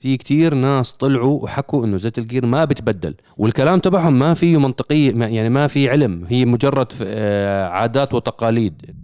[0.00, 5.12] في كتير ناس طلعوا وحكوا إنه زيت الجير ما بتبدل والكلام تبعهم ما فيه منطقية
[5.12, 8.94] ما- يعني ما في علم هي مجرد آه، عادات وتقاليد.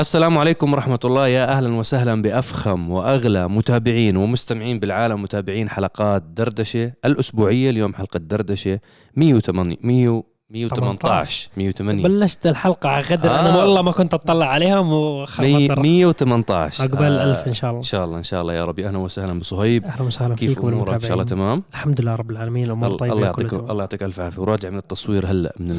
[0.00, 1.28] السلام عليكم ورحمة الله.
[1.28, 6.92] يا أهلا وسهلا بأفخم وأغلى متابعين ومستمعين بالعالم متابعين حلقات دردشة.
[7.04, 8.80] الأسبوعية اليوم حلقة دردشة
[9.16, 13.40] 108 100 118 108 بلشت الحلقة على غدر آه.
[13.40, 17.78] أنا والله ما كنت أطلع عليها وخربت 100 118 عقبال آه، الألف إن شاء الله.
[17.78, 19.84] إن شاء الله إن شاء الله يا رب أهلا وسهلا بصهيب.
[19.84, 23.12] أهلا وسهلا كيف فيكم أمورك؟ إن شاء الله تمام؟ الحمد لله رب العالمين الأمور طيبة
[23.14, 23.52] الله يعطيك.
[23.54, 24.42] الله يعطيك ألف عافية.
[24.42, 25.74] وراجع من التصوير هلأ من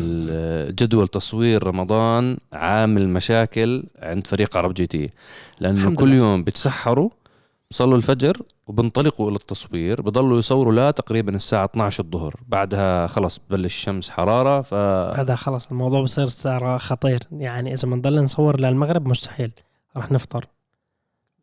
[0.79, 5.09] جدول تصوير رمضان عامل مشاكل عند فريق عرب جي تي.
[5.59, 6.13] لأنه كل.
[6.13, 7.09] يوم بتسحروا
[7.71, 8.37] بصلوا الفجر
[8.67, 12.35] وبنطلقوا إلى التصوير بضلوا يصوروا لا تقريبا الساعة 12 الظهر.
[12.47, 14.73] بعدها خلص ببلش الشمس حرارة ف
[15.19, 17.19] هذا خلص الموضوع بصير صار خطير.
[17.31, 19.51] يعني إذا بنضل نصور للمغرب مستحيل
[19.97, 20.45] راح نفطر.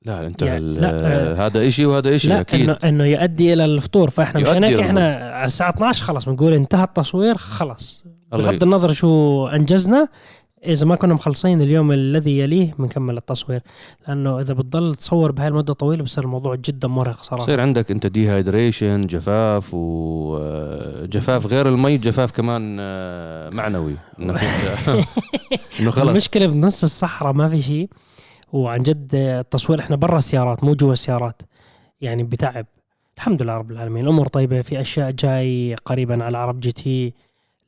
[0.04, 2.60] لا أنت يعني ال- لا، هذا إشي وهذا لا أكيد.
[2.60, 4.10] انه إنه يؤدي إلى الفطور.
[4.10, 8.62] فإحنا مش يؤدي هناك إلى إحنا على الساعة 12 خلص بنقول انتهى التصوير خلص بغض
[8.62, 10.08] النظر شو أنجزنا
[10.66, 13.60] إذا ما كنا مخلصين اليوم الذي يليه بنكمل التصوير.
[14.08, 17.42] لأنه إذا بتضل تصور بهاي المده طويلة بصير الموضوع جدا مرهق صراحة.
[17.42, 23.96] يصير عندك أنت dehydration جفاف وجفاف غير المي جفاف كمان آه، معنوي.
[24.20, 25.98] إنه خلص.
[26.08, 27.88] المشكلة بنص الصحراء ما في شيء.
[28.52, 31.42] وعن جد التصوير إحنا برا السيارات مو جوا السيارات.
[32.00, 32.66] يعني بتعب.
[33.16, 34.04] الحمد لله رب العالمين.
[34.04, 34.62] الأمور طيبة.
[34.62, 37.14] في أشياء جاي قريبا على عرب جي تي.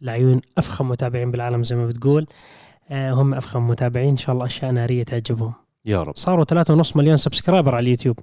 [0.00, 2.22] لعيون أفخم متابعين بالعالم زي ما بتقول.
[2.22, 5.52] آه، هم أفخم متابعين إن شاء الله أشياء نارية تعجبهم.
[5.84, 6.16] يا رب.
[6.16, 8.18] صاروا 3.5 مليون subscriber على اليوتيوب.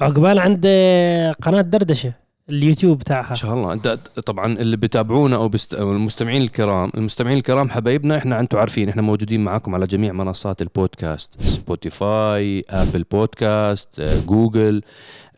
[0.00, 2.12] عقبال عند آه، قناة دردشة
[2.50, 3.72] اليوتيوب إن تاعها شاء الله.
[3.72, 3.88] أنت
[4.26, 5.74] طبعا اللي بتابعونا أو, بست...
[5.74, 11.42] المستمعين الكرام المستمعين الكرام حبايبنا إحنا أنتم عارفين إحنا موجودين معاكم على جميع منصات البودكاست.
[11.42, 14.82] سبوتيفاي ابل بودكاست آه، جوجل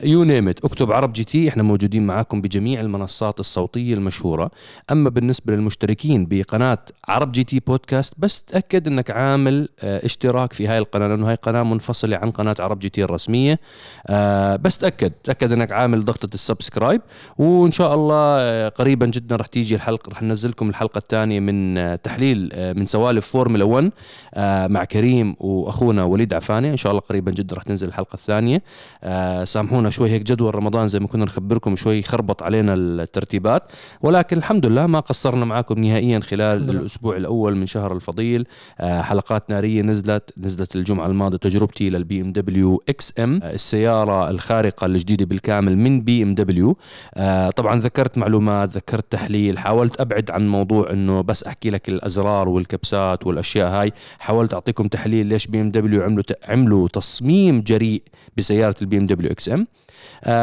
[0.04, 4.50] you name it اكتب عرب جي تي إحنا موجودين معاكم بجميع المنصات الصوتية المشهورة.
[4.92, 6.78] أما بالنسبة للمشتركين بقناة
[7.08, 11.34] عرب جي تي بودكاست بس تأكد إنك عامل آه اشتراك في هاي القناة لأنه هاي
[11.34, 13.60] قناة منفصلة عن قناة عرب جي تي الرسمية.
[14.06, 17.00] آه بس تأكد تأكد إنك عامل ضغطة ال subscribe.
[17.38, 21.96] وإن شاء الله آه، قريبا جدا رح تيجي الحلقة رح ننزلكم الحلقة الثانية من آه،
[21.96, 23.90] تحليل آه، من سوالف فورمولا 1
[24.34, 26.70] آه، مع كريم وأخونا وليد عفاني.
[26.70, 28.62] إن شاء الله قريبا جدا رح تنزل الحلقة الثانية.
[29.04, 33.72] آه، سامحونا شوي هيك جدول رمضان زي ما كنا نخبركم شوي خربط علينا الترتيبات.
[34.02, 36.72] ولكن الحمد لله ما قصرنا معاكم نهائيا خلال لله.
[36.72, 38.46] الأسبوع الأول من شهر الفضيل.
[38.80, 43.40] آه، حلقات نارية نزلت نزلت الجمعة الماضية تجربتي للبي إم دبليو إكس إم.
[43.42, 46.76] السيارة الخارقة الجديدة بالكامل من بي إم دبليو.
[47.14, 52.48] آه، طبعا ذكرت معلومات ذكرت تحليل حاولت أبعد عن موضوع إنه بس أحكي لك الأزرار
[52.48, 53.92] والكبسات والأشياء هاي.
[54.18, 58.02] حاولت أعطيكم تحليل ليش بي إم دبليو عملوا عملوا تصميم جريء
[58.36, 59.60] بسيارة البي إم دبليو إكس إم.
[59.60, 59.73] آه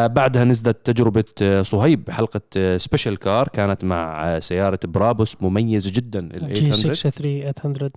[0.07, 2.11] بعدها نزلت تجربة آه، صهيب.
[2.11, 7.09] حلقة آه، special car كانت مع آه، سيارة برابوس مميزة جدا ال جي 800 6
[7.09, 7.91] 3 800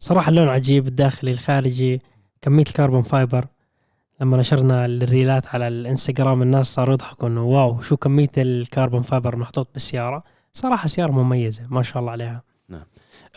[0.00, 2.00] صراحة اللون عجيب الداخلي الخارجي
[2.42, 3.46] كمية ال carbon fiber
[4.20, 9.36] لما نشرنا الريلات على الانستغرام الناس صاروا يضحكوا إنه wow شو كمية ال carbon fiber
[9.36, 10.22] محطوط بالسيارة.
[10.52, 12.36] صراحة سيارة مميزة ما شاء الله عليها.
[12.36, 12.49] آه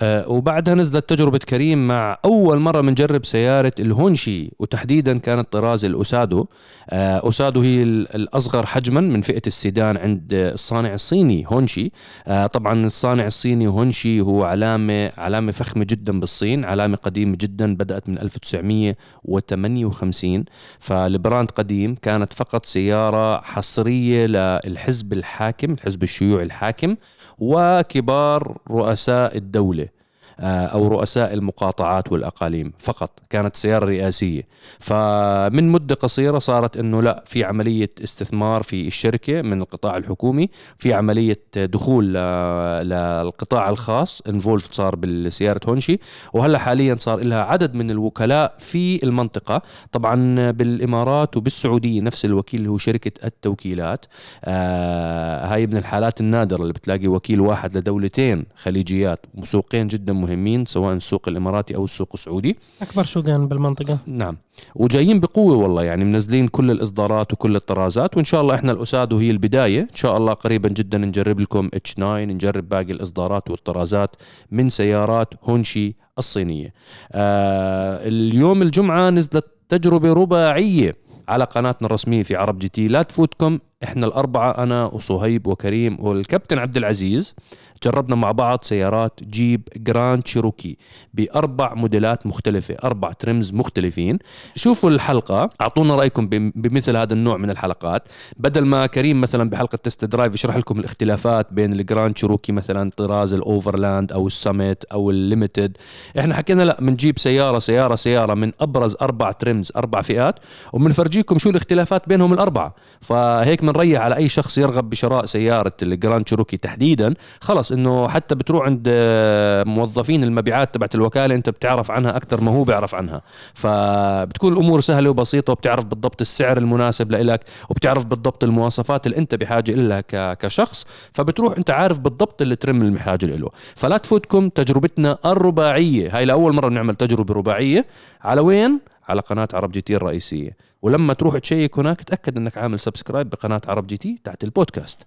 [0.04, 6.46] وبعدها نزلت تجربة كريم مع أول مرة بنجرب سيارة الهونشي وتحديدا كانت طراز الأوسادو.
[6.90, 11.92] آه أوسادو هي ال- الأصغر حجما من فئة السيدان عند آه، الصانع الصيني هونشي.
[12.28, 18.10] آه طبعا الصانع الصيني هونشي هو علامة علامة فخمة جدا بالصين علامة قديمة جدا بدأت
[18.10, 20.46] من 1958
[20.80, 26.96] فالبراند قديم كانت فقط سيارة حصرية للحزب الحاكم الحزب الشيوعي الحاكم.
[27.40, 29.84] وكبار رؤساء الدولة.
[29.84, 30.03] آه،
[30.44, 34.48] أو رؤساء المقاطعات والأقاليم فقط كانت سيارة رئاسية.
[34.80, 40.94] فمن مدة قصيرة صارت أنه لا في عملية استثمار في الشركة من القطاع الحكومي في
[40.94, 46.00] عملية دخول للقطاع الخاص انفولف صار بالسيارة هونشي.
[46.34, 49.62] وهلأ حاليا صار لها عدد من الوكلاء في المنطقة
[49.92, 54.06] طبعا بالإمارات وبالسعودية نفس الوكيل اللي هو شركة التوكيلات.
[54.46, 60.33] آه هاي من الحالات النادرة اللي بتلاقي وكيل واحد لدولتين خليجيات وسوقين جدا مهمين
[60.68, 62.58] سواء السوق الإماراتي أو السوق السعودي.
[62.82, 64.00] أكبر سوقان بالمنطقة.
[64.06, 64.38] نعم.
[64.76, 69.32] وجايين بقوة والله يعني منزلين كل الإصدارات وكل الطرازات وإن شاء الله إحنا الأساد وهي
[69.32, 69.82] البداية.
[69.82, 74.16] إن شاء الله قريبا جدا نجرب لكم اتش 9 نجرب باقي الإصدارات والطرازات
[74.52, 76.74] من سيارات هونشي الصينية.
[77.12, 80.96] آه اليوم الجمعة نزلت تجربة رباعية
[81.28, 82.88] على قناتنا الرسمية في عرب جي تي.
[82.88, 87.36] لا تفوتكم إحنا الأربعة أنا وصهيب وكريم والكابتن عبد العزيز
[87.84, 90.78] جربنا مع بعض سيارات جيب جراند شيروكي
[91.14, 94.20] بأربع موديلات مختلفة أربع trims مختلفين.
[94.56, 98.08] شوفوا الحلقة أعطونا رأيكم بم- بمثل هذا النوع من الحلقات.
[98.38, 103.34] بدل ما كريم مثلا بحلقة test drive يشرح لكم الاختلافات بين الجراند شيروكي مثلا طراز
[103.34, 105.78] الاوفرلاند أو السمت أو الليمتد
[106.20, 110.40] إحنا حكينا لا بنجيب سيارة سيارة سيارة من أبرز أربع trims أربع فئات
[110.74, 112.76] وبنفرجيكم شو الاختلافات بينهم الأربعة.
[113.02, 117.14] فهيك بنريح على أي شخص يرغب بشراء سيارة الجراند شيروكي تحديدا.
[117.42, 122.52] خلص إنه حتى بتروح عند آه، موظفين المبيعات تبعت الوكالة أنت بتعرف عنها أكثر ما
[122.52, 123.22] هو بيعرف عنها.
[123.54, 129.72] فبتكون الأمور سهلة وبسيطة وبتعرف بالضبط السعر المناسب لإلك وبتعرف بالضبط المواصفات اللي أنت بحاجة
[129.72, 130.04] لها
[130.34, 130.86] كشخص.
[131.14, 133.50] فبتروح أنت عارف بالضبط ال trim المحتاج له.
[133.76, 136.18] فلا تفوتكم تجربتنا الرباعية.
[136.18, 137.86] هاي لأول مرة بنعمل تجربة رباعية.
[138.22, 138.80] على وين؟
[139.10, 140.73] على قناة عرب جي تي الرئيسية.
[140.84, 145.06] ولما تروح check هناك تأكد إنك عامل subscribe بقناة عرب جي تي تحت البودكاست.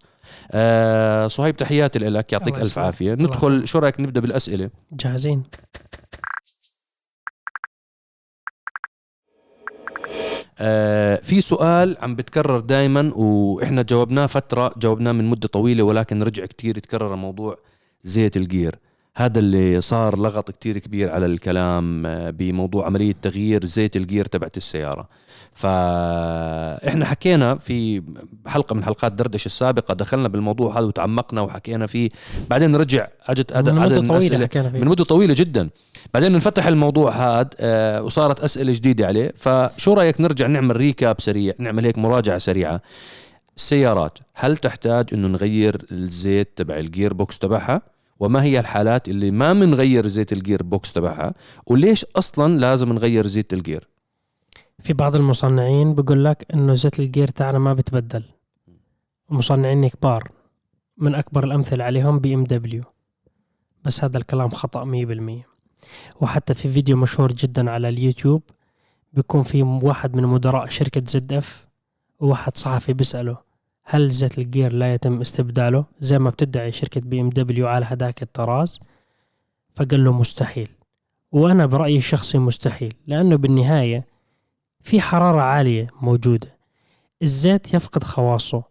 [0.51, 2.79] آه صهيب تحياتي لك يعطيك ألف.
[2.79, 3.13] عافية.
[3.13, 5.43] الله ندخل شو رأيك نبدأ بالأسئلة؟ جاهزين.
[10.59, 16.47] آه في سؤال عم بتكرر دائما وإحنا جاوبناه فترة جاوبناه من مدة طويلة ولكن رجع
[16.47, 17.59] كتير يتكرر موضوع
[18.03, 18.79] زيت الجير.
[19.19, 24.57] هذا اللي صار لغط كتير كبير على الكلام آه، بموضوع عملية تغيير زيت الجير تبعت
[24.57, 25.09] السيارة.
[25.53, 28.03] فإحنا حكينا في
[28.47, 32.09] حلقة من حلقات دردشة السابقة دخلنا بالموضوع هذا وتعمقنا وحكينا فيه.
[32.51, 34.79] بعدين رجع أجت عدد من مدة طويلة الأسئلة حكينا فيه.
[34.79, 35.69] من مدة طويلة جدا.
[36.15, 39.33] بعدين انفتح الموضوع هذا آه، وصارت أسئلة جديدة عليه.
[39.37, 42.81] فشو رأيك نرجع نعمل recap سريع نعمل هيك مراجعة سريعة؟
[43.57, 49.53] السيارات هل تحتاج إنه نغير الزيت تبع ال gearbox تبعها؟ وما هي الحالات اللي ما
[49.53, 51.35] بنغير زيت ال gearbox تبعها؟
[51.67, 53.89] وليش أصلا لازم نغير زيت الجير؟
[54.79, 58.25] في بعض المصنعين بيقول لك إنه زيت الجير تاعنا ما بتبدل.
[59.31, 60.31] مصنعين كبار
[60.99, 62.83] من أكبر الأمثلة عليهم بي ام دبليو
[63.85, 68.43] بس هذا الكلام خطأ 100% وحتى في فيديو مشهور جدا على اليوتيوب
[69.13, 71.67] بيكون في واحد من مدراء شركة زد اف
[72.21, 73.46] وواحد صحفي بيسأله
[73.89, 78.23] هل زيت الجير لا يتم استبداله؟ زي ما بتدعي شركة بي إم دبليو على هذاك
[78.23, 78.81] الطراز.
[79.75, 80.69] فقال له مستحيل.
[81.33, 84.07] وأنا برأيي الشخصي مستحيل لأنه بالنهاية
[84.83, 86.57] في حرارة عالية موجودة.
[87.23, 88.63] الزيت يفقد خواصه.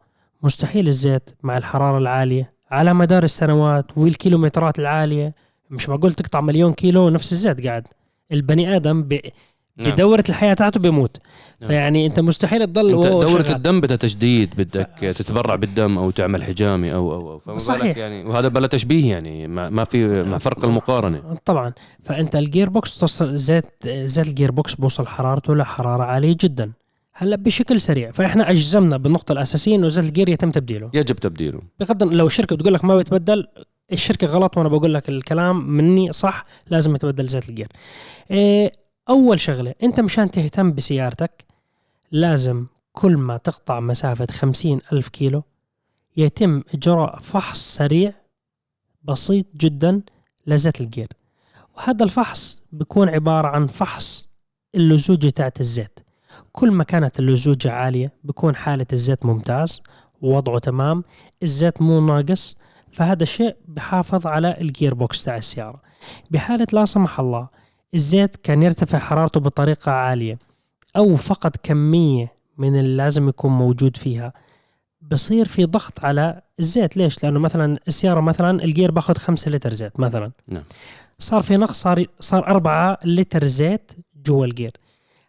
[0.44, 5.36] مستحيل الزيت مع الحرارة العالية على مدار السنوات والكيلومترات العالية.
[5.70, 7.88] مش معقول تقطع مليون كيلو نفس الزيت قاعد.
[8.32, 9.04] البني آدم
[9.78, 9.84] ب...
[9.84, 11.18] بدورة الحياة تاعته بيموت.
[11.62, 11.70] نعم.
[11.70, 13.56] فيعني أنت مستحيل تضل أنت دورة شغال.
[13.56, 17.40] الدم بدها تجديد بدك تتبرع بالدم أو تعمل حجامة أو أو أو.
[17.40, 17.82] فما صحيح.
[17.82, 21.38] بالك يعني وهذا بلا تشبيه يعني ما ما في مع فرق المقارنة.
[21.46, 21.74] طبعا.
[22.04, 26.72] فأنت ال gearbox توصل زيت زيت ال gearbox بوصل حرارته لحرارة عالية جدا.
[27.14, 28.12] هلأ بشكل سريع.
[28.12, 30.90] فإحنا أجزمنا بالنقطة الأساسية إنه زيت الجير يتم تبديله.
[30.94, 31.60] يجب تبديله.
[31.80, 33.48] بغض لو الشركة بتقول لك ما بتبدل
[33.94, 37.68] الشركة غلط وأنا بقول لك الكلام مني صح لازم يتبدل زيت الجير.
[38.32, 41.46] إيه أول شغلة أنت مشان تهتم بسيارتك
[42.12, 45.44] لازم كل ما تقطع مسافة خمسين ألف كيلو
[46.18, 48.14] يتم إجراء فحص سريع
[49.04, 50.02] بسيط جدا
[50.48, 51.08] لزيت ال gear.
[51.78, 54.30] وهذا الفحص بيكون عبارة عن فحص
[54.76, 56.00] اللزوجة تاعت الزيت.
[56.52, 59.82] كل ما كانت اللزوجة عالية بيكون حالة الزيت ممتاز
[60.22, 61.04] وضعه تمام
[61.44, 62.58] الزيت مو ناقص
[62.92, 65.82] فهذا الشيء بحافظ على ال gearbox تاع السيارة.
[66.32, 67.48] بحالة لا سمح الله
[67.94, 70.38] الزيت كان يرتفع حرارته بطريقة عالية
[70.98, 74.34] أو فقد كمية من اللي لازم يكون موجود فيها
[75.02, 79.74] بصير في ضغط على الزيت ليش؟ لأنه مثلا السيارة مثلا ال gear باخذ خمسة لتر
[79.74, 80.64] زيت مثلا نعم.
[81.20, 83.92] صار في نقص صار صار أربعة لتر زيت
[84.26, 84.72] جوا ال gear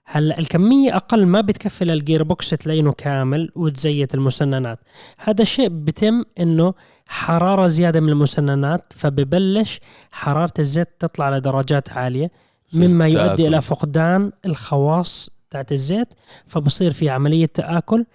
[0.09, 4.79] هلا الكمية أقل ما بتكفي لل gearbox تلاقينه كامل وتزيت المسننات
[5.19, 6.75] هذا الشيء بتم إنه
[7.07, 9.81] حرارة زيادة من المسننات فببلش
[10.13, 12.31] حرارة الزيت تطلع لدرجات عالية
[12.73, 13.49] مما يؤدي.
[13.49, 16.09] إلى فقدان الخواص تاعت الزيت
[16.47, 18.07] فبصير في عملية تآكل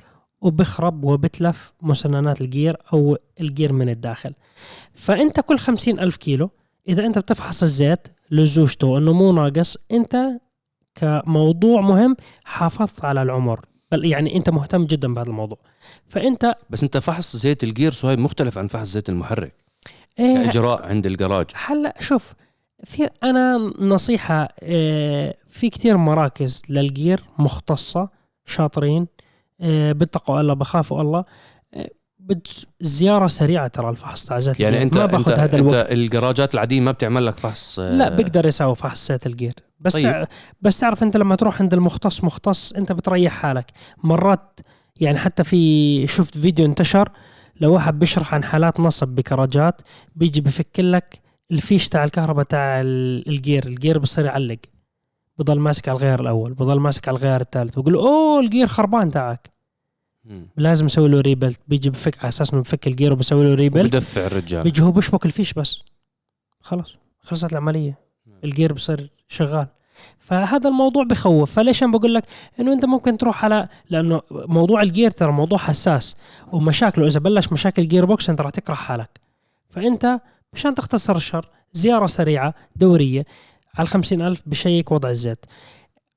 [0.42, 4.34] وبخرب وبتلف مسننات الجير أو الجير من الداخل
[4.94, 6.50] فأنت كل خمسين ألف كيلو
[6.88, 10.16] إذا أنت بتفحص الزيت لزوجته أنه مو ناقص أنت
[10.96, 13.60] كموضوع مهم حافظت على العمر.
[13.92, 15.58] بل يعني أنت مهتم جدا بهذا الموضوع.
[16.08, 19.54] فأنت بس أنت فحص زيت الجير صهيب مختلف عن فحص زيت المحرك.
[20.20, 21.46] إيه كإجراء عند الجراج.
[21.66, 22.34] هلا شوف
[22.84, 28.10] في أنا نصيحة آه، في كثير مراكز للجير مختصة
[28.46, 29.08] شاطرين
[29.62, 31.26] آه، بتقوا الله بخافوا الله.
[32.82, 34.88] زيارة سريعة ترى الفحص تاع زيت يعني الجير.
[34.88, 35.92] انت ما انت, باخذ هذا أنت الوقت.
[35.92, 39.54] الجراجات العاديه ما بتعمل لك فحص آه، لا بيقدر يساوي فحص زيت الجير.
[39.80, 40.04] بس طيب.
[40.12, 40.26] تع...
[40.62, 43.66] بس تعرف أنت لما تروح عند المختص مختص أنت بتريح حالك.
[44.04, 44.60] مرات
[45.00, 47.10] يعني حتى في شفت فيديو انتشر
[47.62, 49.82] لو واحد بيشرح عن حالات نصب بكراجات
[50.16, 51.20] بيجي بفك لك
[51.52, 53.66] الفيش تاع الكهرباء تاع ال- الجير.
[53.68, 54.58] الجير بصير يعلق
[55.38, 59.12] بضل ماسك على الغير الأول بضل ماسك على الغير الثالث بقول أوه ال gear خربان
[59.12, 59.50] تاعك.
[60.32, 60.48] مم.
[60.58, 63.94] لازم أسوي له rebuild بيجي بفك على أساس إنه بفك ال gear وبسوي له rebuild
[63.96, 64.64] بدفع الرجال.
[64.64, 65.82] بيجي هو بيشبك الفيش بس.
[66.60, 66.96] خلاص.
[67.22, 67.98] خلصت العملية.
[68.44, 69.68] ال gear بصير شغال.
[70.20, 71.52] فهذا الموضوع بخوف.
[71.52, 72.24] فليش أنا بقول لك
[72.60, 76.16] إنه أنت ممكن تروح على لأنه موضوع ال gear ترى موضوع حساس.
[76.52, 79.20] ومشاكله إذا بلش مشاكل gearbox أنت راح تكره حالك.
[79.70, 80.20] فأنت
[80.54, 83.26] مشان تختصر الشر زيارة سريعة دورية.
[83.76, 85.46] على الخمسين ألف بشيك وضع الزيت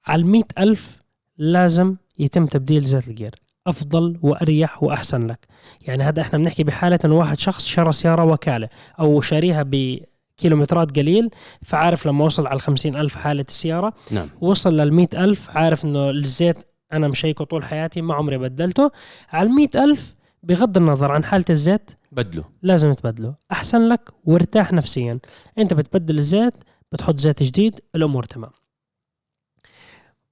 [0.07, 1.03] على المئة ألف
[1.39, 3.35] لازم يتم تبديل زيت الجير
[3.67, 5.47] أفضل وأريح وأحسن لك.
[5.83, 8.69] يعني هذا إحنا بنحكي بحالة أنه واحد شخص شرى سيارة وكالة
[9.01, 11.31] أو شاريها بكيلومترات قليل
[11.63, 14.29] فعارف لما وصل على الخمسين ألف حالة السيارة نعم.
[14.41, 16.57] وصل للمئة ألف عارف أنه الزيت
[16.93, 18.91] أنا مشيكه طول حياتي ما عمري بدلته.
[19.33, 22.45] على المئة ألف بغض النظر عن حالة الزيت بدله.
[22.63, 23.35] لازم تبدله.
[23.53, 25.19] أحسن لك وارتاح نفسيا.
[25.59, 26.55] أنت بتبدل الزيت
[26.93, 28.51] بتحط زيت جديد الأمور تمام.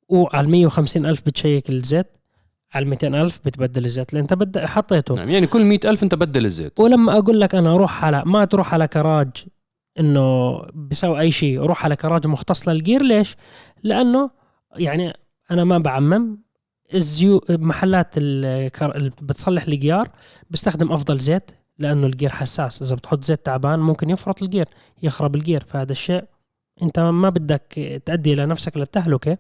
[0.09, 2.17] وعلى 150 ألف بتشيك الزيت.
[2.75, 4.11] على 200 ألف بتبدل الزيت.
[4.11, 4.59] اللي أنت بد...
[4.59, 5.15] حطيته.
[5.15, 6.81] نعم يعني كل مئة ألف أنت بدل الزيت.
[6.81, 9.31] ولما أقول لك أنا أروح على ما تروح على كراج
[10.01, 13.03] إنه بيسوي أي شيء روح على كراج مختص للجير.
[13.03, 13.37] ليش؟
[13.83, 14.31] لأنه
[14.77, 15.13] يعني
[15.51, 16.39] أنا ما بعمم.
[16.95, 18.97] الزيو محلات الكر...
[18.97, 20.09] اللي بتصلح ال gear
[20.51, 22.83] بستخدم أفضل زيت لأنه ال gear حساس.
[22.83, 24.65] إذا بتحط زيت تعبان ممكن يفرط ال gear
[25.03, 25.65] يخرب ال gear.
[25.69, 26.25] فهذا الشيء
[26.83, 29.39] أنت ما بدك تؤدي إلى نفسك للتهلكة.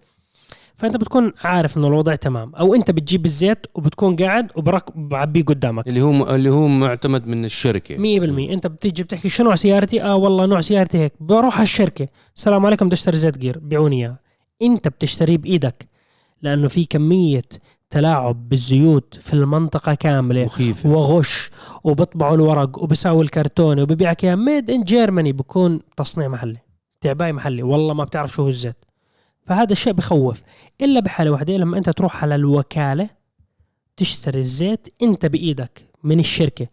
[0.83, 2.55] فأنت بتكون عارف إنه الوضع تمام.
[2.55, 5.89] أو أنت بتجيب الزيت وبتكون قاعد وبرك بعبيه قدامك.
[5.89, 7.97] اللي هو اللي هو معتمد من الشركة.
[7.97, 11.13] 100% أنت بتيجي بتحكي شو نوع سيارتي؟ آه والله نوع سيارتي هيك.
[11.21, 12.09] بروح على الشركة.
[12.37, 13.59] السلام عليكم بدي أشتري زيت جير.
[13.59, 14.17] بيعوني إياه.
[14.63, 15.89] أنت بتشتريه بإيدك.
[16.43, 17.43] لأنه في كمية
[17.91, 20.45] تلاعب بالزيوت في المنطقة كاملة.
[20.45, 20.89] مخيفة.
[20.89, 21.51] وغش.
[21.85, 22.83] وبطبعوا الورق.
[22.83, 24.35] وبساوي الكرتونه وببيعك إياه.
[24.35, 26.59] ميد ان جيرماني بكون تصنيع محلي.
[27.01, 27.63] تعباي محلي.
[27.63, 28.77] والله ما بتعرف شو هو الزيت.
[29.47, 30.43] فهذا الشيء بخوف.
[30.81, 33.11] إلا بحالة واحدة لما أنت تروح على الوكالة
[33.97, 36.67] تشتري الزيت أنت بإيدك من الشركة.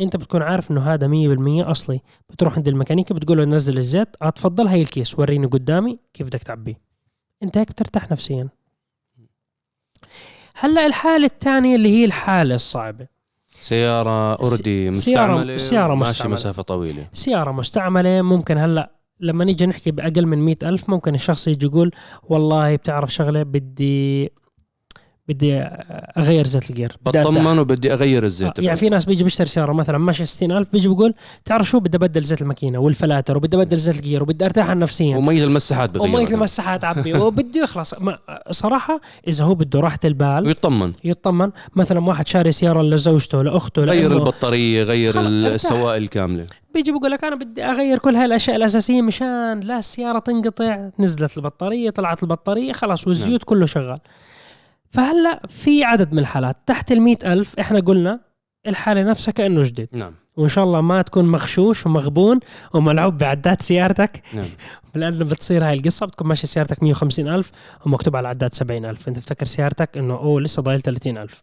[0.00, 2.00] أنت بتكون عارف إنه هذا 100% أصلي.
[2.30, 6.42] بتروح عند الميكانيكي بتقول له نزل الزيت آه تفضل هي الكيس وريني قدامي كيف بدك
[6.42, 6.80] تعبيه.
[7.42, 8.48] أنت هيك بترتاح نفسيا.
[10.54, 13.06] هلأ الحالة الثانية اللي هي الحالة الصعبة.
[13.60, 16.34] سيارة أوردي سيارة- مستعملة سيارة ماشي مستعملة.
[16.34, 17.06] مسافة طويلة.
[17.12, 18.90] سيارة مستعملة ممكن هلأ
[19.24, 21.90] لما نيجي نحكي بأقل من مئة ألف ممكن الشخص يجي يقول
[22.28, 24.30] والله بتعرف شغلة بدي
[25.28, 25.58] بدي
[26.18, 26.92] أغير زيت الجير.
[27.06, 30.68] بطمن وبدي أغير الزيت آه، يعني في ناس بيجي بيشتري سيارة مثلا ماشي 60 ألف
[30.72, 31.14] بيجي بيقول
[31.44, 35.16] تعرف شو؟ بدي أبدل زيت الماكينة والفلاتر وبدي أبدل زيت الجير وبدي أرتاح نفسيا.
[35.16, 36.38] ومية المساحات بغيرها ومية كمان.
[36.38, 37.94] المساحات عبي وبده يخلص.
[37.94, 38.18] ما
[38.50, 40.92] صراحة إذا هو بده راحة البال ويطمن.
[41.04, 41.50] يطمن.
[41.76, 45.22] مثلا واحد شاري سيارة لزوجته لأخته غير لأمه البطارية غير أرتاح.
[45.26, 46.46] السوائل الكاملة.
[46.74, 50.88] بيجي بقول لك أنا بدي أغير كل هاي الأشياء الأساسية مشان لا السيارة تنقطع.
[50.98, 53.98] نزلت البطارية طلعت البطارية خلاص والزيوت كله شغال.
[54.94, 56.56] فهلا في عدد من الحالات.
[56.66, 58.20] تحت ال ألف إحنا قلنا
[58.66, 59.88] الحالة نفسها كأنه جديد.
[59.92, 60.14] نعم.
[60.36, 62.40] وإن شاء الله ما تكون مغشوش ومغبون
[62.74, 64.22] وملعوب بعدات سيارتك.
[64.34, 64.46] نعم.
[64.94, 67.50] لأنه بتصير هاي القصة بتكون ماشي سيارتك 150 ألف
[67.86, 69.08] ومكتوب على العداد 70 ألف.
[69.08, 71.42] أنت تفكر سيارتك إنه أوه لسه ضايل 30 ألف.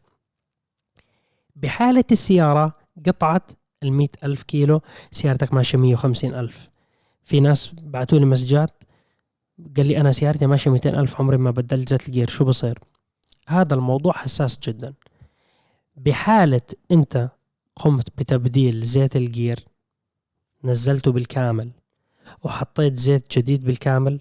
[1.55, 3.51] بحالة السيارة قطعت
[3.83, 4.81] ال ألف كيلو
[5.11, 6.69] سيارتك ماشية 150 ألف.
[7.23, 8.83] في ناس بعثوا لي مسجات
[9.77, 12.79] قال لي أنا سيارتي ماشية 200 ألف عمري ما بدلت زيت الجير شو بصير؟
[13.47, 14.93] هذا الموضوع حساس جدا.
[15.95, 17.29] بحالة أنت
[17.75, 19.59] قمت بتبديل زيت الجير
[20.63, 21.71] نزلته بالكامل
[22.43, 24.19] وحطيت زيت جديد بالكامل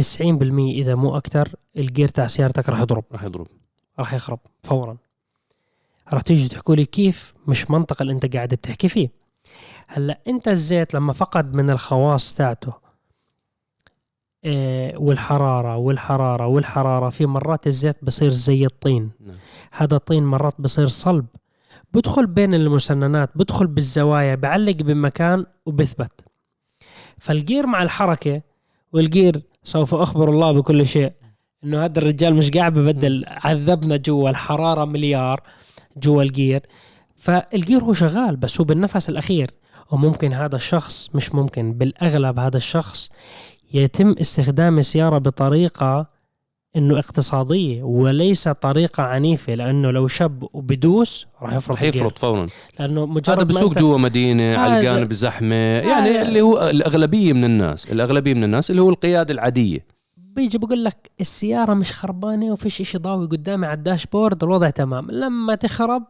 [0.00, 3.04] 90% إذا مو أكثر الجير تاع سيارتك راح يضرب.
[3.12, 3.46] راح يضرب.
[3.98, 4.96] راح يخرب فورا.
[6.12, 9.10] راح تيجي تحكوا لي كيف مش منطق اللي أنت قاعد بتحكي فيه.
[9.86, 12.81] هلأ أنت الزيت لما فقد من الخواص تاعته
[14.44, 17.10] والحرارة والحرارة والحرارة.
[17.10, 19.10] في مرات الزيت بصير زي الطين.
[19.20, 19.36] نعم.
[19.72, 21.26] هذا الطين مرات بصير صلب.
[21.94, 26.24] بدخل بين المسننات بدخل بالزوايا بعلق بمكان وبثبت.
[27.18, 28.42] فالجير مع الحركة
[28.92, 31.12] والجير سوف أخبر الله بكل شيء
[31.64, 35.40] إنه هذا الرجال مش قاعد ببدل عذبنا جوا الحرارة مليار
[35.96, 36.60] جوا الجير
[37.16, 39.50] فالجير هو شغال بس هو بالنفس الأخير.
[39.90, 43.10] وممكن هذا الشخص مش ممكن بالأغلب هذا الشخص
[43.74, 46.06] يتم استخدام السيارة بطريقة
[46.76, 51.82] إنه اقتصادية وليس طريقة عنيفة لأنه لو شب وبدوس راح يفرط راح.
[51.82, 52.46] يفرط فورا.
[52.78, 57.44] لأنه مجرد هذا بسوق جوا مدينة على هذا- الجانب زحمة يعني اللي هو الأغلبية من
[57.44, 59.86] الناس الأغلبية من الناس اللي هو القيادة العادية.
[60.16, 65.10] بيجي بقول لك السيارة مش خربانة وفيش إشي ضاوي قدامي على الداشبورد الوضع تمام.
[65.10, 66.02] لما تخرب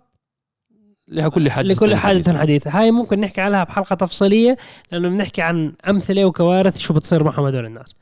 [1.13, 4.57] لكل حادث لكل حادث حديث هاي ممكن نحكي عليها بحلقة تفصيلية
[4.93, 7.95] لأنه بنحكي عن أمثلة وكوارث شو بتصير معهم هدول الناس.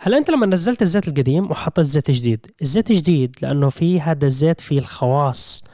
[0.00, 4.60] هلا أنت لما نزلت الزيت القديم وحطيت زيت جديد الزيت جديد لأنه في هذا الزيت
[4.60, 5.64] فيه الخواص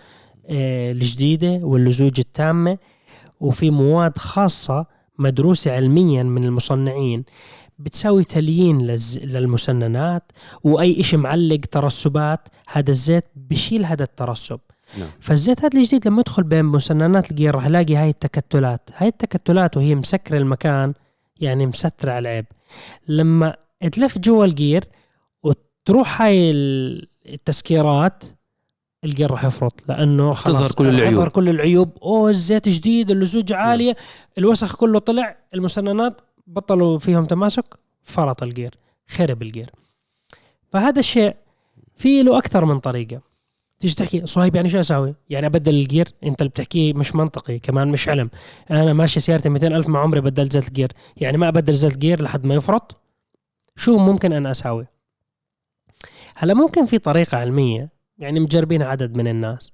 [0.51, 2.79] آه، الجديدة واللزوج التامة
[3.41, 4.87] وفي مواد خاصة
[5.19, 7.25] مدروسة علميا من المصنعين
[7.79, 10.33] بتساوي تليين للز- للمسننات
[10.65, 14.61] وأي شيء معلق ترسبات هذا الزيت بشيل هذا الترسب.
[14.99, 15.09] نعم.
[15.21, 18.91] فالزيت هذا الجديد لما يدخل بين مسننات ال gear راح ألاقي هاي التكتلات.
[18.97, 20.95] هاي التكتلات وهي مسكره المكان
[21.41, 22.45] يعني مستّرة على العيب.
[23.09, 23.57] لما
[23.93, 24.85] تلف جوا ال gear
[25.43, 28.25] وتروح هاي ال- التسكيرات
[29.05, 31.13] ال gear راح يفرط لأنه خلاص تظهر كل العيوب.
[31.15, 31.91] تظهر كل العيوب.
[32.03, 33.97] أوه الزيت جديد اللزوجة عالية.
[34.39, 37.65] الوسخ كله طلع المسننات بطلوا فيهم تماسك
[38.03, 38.75] فرط ال gear
[39.09, 39.71] خرب ال gear
[40.73, 41.37] فهذا الشيء
[41.97, 43.21] في له أكثر من طريقة.
[43.81, 47.59] تيجي تحكي صهيب يعني شو أسوي؟ يعني أبدل ال gear أنت اللي بتحكيه مش منطقي
[47.59, 48.31] كمان مش علمي.
[48.71, 50.93] أنا ماشي سيارتي 200 ألف ما عمري بدلت زيت ال gear.
[51.17, 53.01] يعني ما أبدل زيت ال gear لحد ما يفرط.
[53.77, 54.87] شو ممكن أنا أسوي
[56.37, 59.73] هلا ممكن في طريقة علمية يعني مجربين عدد من الناس.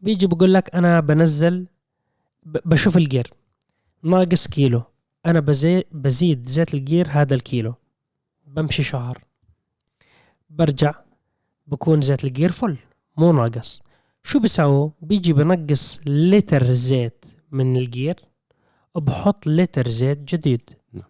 [0.00, 1.66] بيجي بقول لك أنا بنزل
[2.42, 3.26] بشوف ال gear.
[4.02, 4.82] ناقص كيلو.
[5.26, 7.74] أنا بزي بزيد زيت ال gear هذا الكيلو.
[8.46, 9.24] بمشي شهر.
[10.50, 10.94] برجع
[11.66, 12.76] بكون زيت ال gear full.
[13.16, 13.82] مو ناقص.
[14.22, 18.16] شو بيساووا؟ بيجي بنقص لتر زيت من ال gear
[18.94, 20.62] وبحط لتر زيت جديد.
[20.92, 21.04] نعم.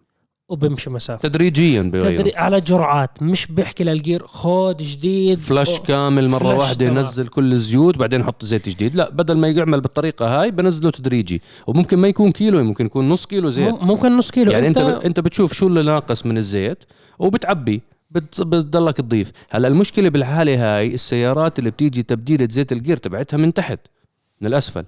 [0.49, 1.29] وبمشي مسافة.
[1.29, 3.23] تدريجيا بيغير تدري على جرعات.
[3.23, 5.37] مش بيحكي لل gear خود جديد.
[5.37, 6.85] flush كامل مرة flush واحدة.
[6.85, 8.95] ينزل كل الزيوت بعدين يحط زيت جديد.
[8.95, 11.41] لا بدل ما يعمل بالطريقة هاي بنزله تدريجي.
[11.67, 13.73] وممكن ما يكون كيلو ممكن يكون نص كيلو زيت.
[13.73, 14.51] مم- ممكن نص كيلو.
[14.51, 14.85] يعني أنت ب...
[14.85, 16.83] أنت بتشوف شو اللي ناقص من الزيت
[17.19, 17.77] وبتعبي.
[17.77, 17.83] بت...
[18.11, 19.31] بتضلك تضيف.
[19.49, 23.79] هلا المشكلة بالحالة هاي السيارات اللي بتيجي تبديله زيت الجير تبعتها من تحت
[24.41, 24.85] من الأسفل.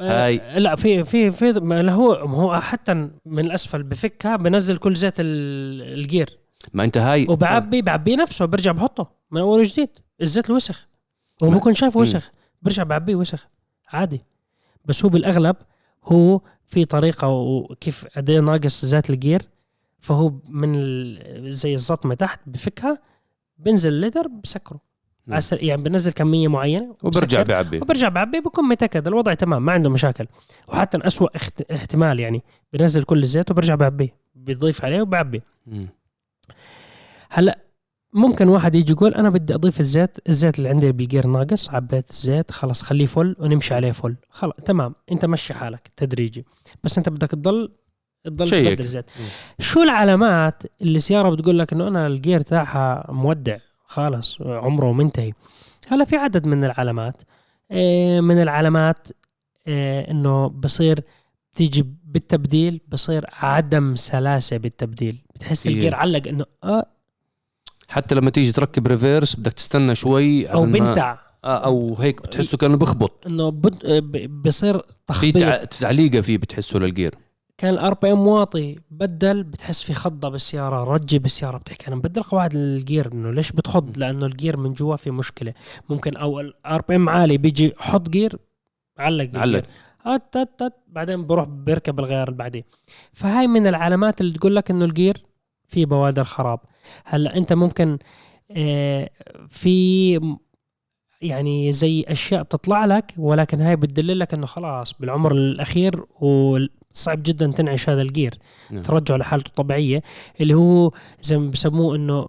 [0.00, 2.94] هاي- هاي لا في في في هو هو حتى
[3.26, 6.38] من الأسفل بفكها بنزل كل زيت ال- الجير.
[6.74, 9.88] ما أنت هاي وبعبي بعبيه نفسه برجع بحطه من أول وجديد.
[10.22, 10.86] الزيت الوسخ.
[11.44, 11.96] هو بكون شايف.
[11.96, 12.30] وسخ.
[12.62, 13.46] برجع بعبيه وسخ.
[13.88, 14.20] عادي.
[14.84, 15.56] بس هو بالأغلب
[16.04, 19.42] هو في طريقة وكيف قد إيه ناقص زيت الجير.
[20.04, 22.98] فهو من ال- زي الزطمه تحت بفكها
[23.58, 24.80] بنزل لتر بسكره.
[25.26, 25.36] نعم.
[25.36, 29.90] عسل- يعني بنزل كمية معينة وبرجع بعبي وبرجع بعبي بكون متأكد الوضع تمام ما عنده
[29.90, 30.26] مشاكل.
[30.68, 31.62] وحتى اسوء اخت...
[31.72, 35.42] احتمال يعني بنزل كل الزيت وبرجع بعبيه بيضيف عليه وبعبي.
[37.30, 37.58] هلا
[38.12, 42.50] ممكن واحد يجي يقول أنا بدي أضيف الزيت الزيت اللي عندي بالجير ناقص عبيت الزيت
[42.50, 44.16] خلص خليه فل ونمشي عليه فل.
[44.30, 46.44] خلص تمام أنت مشي حالك تدريجي.
[46.84, 47.72] بس أنت بدك تضل
[48.24, 48.46] تضل.
[48.46, 49.10] تبدل زيت.
[49.58, 53.56] شو العلامات اللي السياره بتقول لك إنه أنا ال gear تاعها مودع؟
[53.86, 55.32] خلاص عمره منتهي.
[55.88, 57.22] هلا في عدد من العلامات.
[57.70, 59.08] آه، من العلامات
[59.66, 61.00] آه، إنه بصير
[61.52, 65.22] تيجي بالتبديل بصير عدم سلاسة بالتبديل.
[65.34, 65.74] بتحس إيه.
[65.74, 66.86] ال gear علق إنه آه.
[67.88, 71.18] حتى لما تيجي تركب reverse بدك تستنى شوي أو بنتع.
[71.44, 73.26] آه، أو هيك بتحسه كأنه بخبط.
[73.26, 73.84] إنه بد...
[73.84, 75.38] آه، بصير في تخبيط.
[75.38, 75.64] تع...
[75.64, 77.14] تعليقة فيه بتحسه لل gear.
[77.58, 81.88] كان ال RPM واطي بدل بتحس في خضة بالسيارة رجة بالسيارة بتحكي.
[81.88, 85.54] أنا مبدل قواعد ال gear إنه ليش بتخض؟ لأنه ال gear من جوا في مشكلة.
[85.88, 88.38] ممكن أو ال RPM عالي بيجي حط gear
[88.98, 89.64] علق علق.
[90.02, 92.64] هات هات بعدين بروح بيركب الغيار اللي بعديه.
[93.12, 95.16] فهاي من العلامات اللي تقول لك إنه ال gear
[95.68, 96.60] في بوادر خراب.
[97.04, 97.98] هلأ أنت ممكن
[98.50, 99.10] آه،
[99.48, 100.36] في
[101.24, 107.46] يعني زي أشياء بتطلع لك ولكن هاي بتدل لك إنه خلاص بالعمر الأخير وصعب جدا
[107.46, 108.34] تنعش هذا الجير
[108.70, 108.82] نعم.
[108.82, 110.02] ترجعه لحالته الطبيعية
[110.40, 112.26] اللي هو زي ما بسموه إنه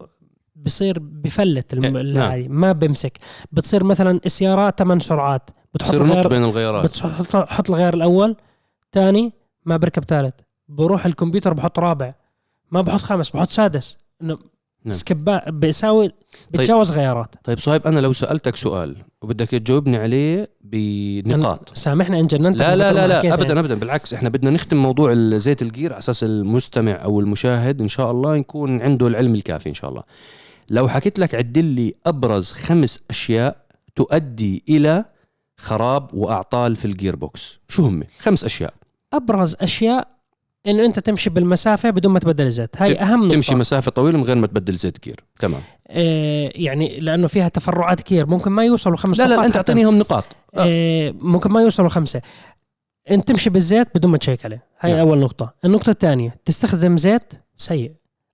[0.56, 1.98] بصير بفلت الم...
[1.98, 2.46] نعم.
[2.50, 3.18] ما بمسك
[3.52, 8.36] بتصير مثلا السيارات ثمان سرعات بتحط الغير بين الغيارات بتحط حط الغير الأول
[8.92, 9.34] ثاني
[9.66, 10.34] ما بركب ثالث
[10.68, 12.14] بروح الكمبيوتر بحط رابع
[12.72, 14.38] ما بحط خامس بحط سادس إنه
[14.86, 14.94] نعم.
[14.94, 16.12] skip بيساوي
[16.54, 17.36] بتجاوز غيارات.
[17.44, 21.78] طيب صهيب أنا لو سألتك سؤال وبدك تجاوبني عليه بنقاط.
[21.78, 23.60] سامحنا ان جننتك لا لا لا لا ابدا يعني.
[23.60, 27.82] ابدا بالعكس إحنا بدنا نختم موضوع زيت ال gear على أساس المستمع أو المشاهد.
[27.82, 30.04] إن شاء الله يكون عنده العلم الكافي إن شاء الله.
[30.70, 33.58] لو حكيت لك عدل لي أبرز خمس أشياء
[33.96, 35.06] تؤدي إلى
[35.58, 38.74] خراب وأعطال في ال gearbox شو هم؟ خمس أشياء.
[39.14, 40.15] أبرز أشياء
[40.68, 43.36] انه أنت تمشي بالمسافة بدون ما تبدل الزيت هاي أهم نقطة.
[43.36, 45.62] تمشي مسافة طويلة من غير ما تبدل زيت gear تمام.
[45.88, 49.56] آه يعني لأنه فيها تفرعات كثير ممكن ما يوصلوا خمس لا لا, أنت.
[49.56, 50.24] أعطينيهم نقاط.
[50.54, 51.12] آه.
[51.12, 52.22] ممكن ما يوصلوا خمسة.
[53.12, 54.64] انت تمشي بالزيت بدون ما تشيك عليه.
[54.80, 55.00] هاي نعم.
[55.00, 55.54] أول نقطة.
[55.66, 57.94] النقطة الثانية تستخدم زيت سيء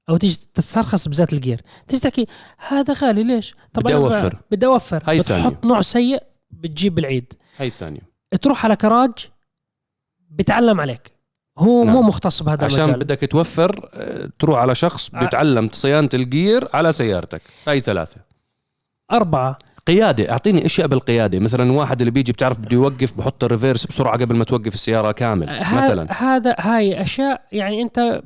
[0.10, 2.28] أو تيجي تسترخص بزيت ال gear تيجي تحكي
[2.67, 4.38] هذا غالي ليش؟ طب بدي أوفر.
[4.52, 5.04] بدي أوفر.
[5.08, 5.58] هاي بتحط ثانية.
[5.65, 7.34] نوع سيء بتجيب العيد.
[7.58, 8.02] هاي الثانية
[8.41, 9.12] تروح على كراج
[10.30, 11.12] بتعلم عليك.
[11.62, 11.95] هو نعم.
[11.95, 13.00] مو مختص بهذا عشان المجال.
[13.00, 17.41] بدك توفر آه، تروح على شخص ع- بيتعلم صيانة ال gear على سيارتك.
[17.67, 18.15] هاي ثلاثة.
[19.12, 19.58] أربعة.
[19.88, 21.39] قيادة أعطيني أشياء بالقيادة.
[21.39, 25.12] مثلا واحد اللي بيجي بتعرف بده يوقف بحط ال reverse بسرعة قبل ما توقف السيارة
[25.12, 26.08] كامل ه- مثلا.
[26.24, 28.21] هذا هاي أشياء يعني أنت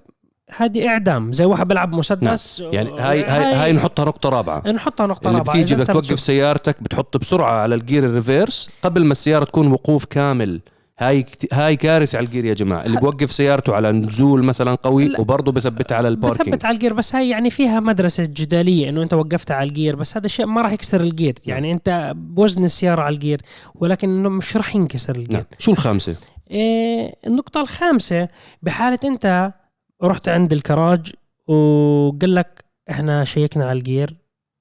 [0.57, 1.33] هذه إعدام.
[1.33, 4.67] زي واحد بيلعب مسدس يعني هاي هاي هاي نحطها نقطة رابعة.
[4.71, 5.55] نحطها نقطة اللي رابعة.
[5.55, 10.05] بتيجي بدك توقف سيارتك بتحط بسرعة على الجير ال reverse قبل ما السيارة تكون وقوف
[10.05, 10.61] كامل.
[10.99, 12.83] هاي كت- هاي كارثة على الجير يا جماعة.
[12.83, 15.15] اللي بوقف سيارته على نزول مثلا قوي.
[15.19, 16.49] وبرضه بثبتها على ال parking.
[16.49, 20.17] بثبت على الجير بس هاي يعني فيها مدرسة جدالية إنه أنت وقفتها على الجير بس
[20.17, 21.35] هذا الشيء ما راح يكسر الجير.
[21.45, 23.41] يعني أنت بوزن السيارة على الجير
[23.75, 25.33] ولكن إنه مش راح ينكسر الجير.
[25.37, 25.45] نعم.
[25.59, 26.15] شو الخامسة؟
[26.51, 28.27] إيه النقطة الخامسة
[28.61, 29.53] بحالة أنت
[30.03, 31.11] رحت عند الكراج
[31.47, 34.15] وقال لك إحنا شيكنا على الجير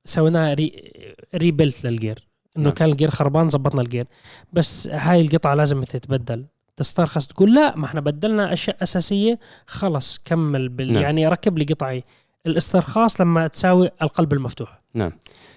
[0.05, 0.92] سوينا re
[1.35, 2.29] rebuild للجير.
[2.56, 2.74] إنه نعم.
[2.74, 4.06] كان الجير خربان زبطنا الجير.
[4.52, 6.44] بس هاي القطعة لازم تتبدل.
[6.76, 11.02] تسترخص تقول لا ما إحنا بدلنا أشياء أساسية خلص كمل بال نعم.
[11.02, 12.04] يعني ركب لي قطعي
[12.46, 14.80] الاسترخاص لما تساوي القلب المفتوح.
[14.94, 15.12] نعم.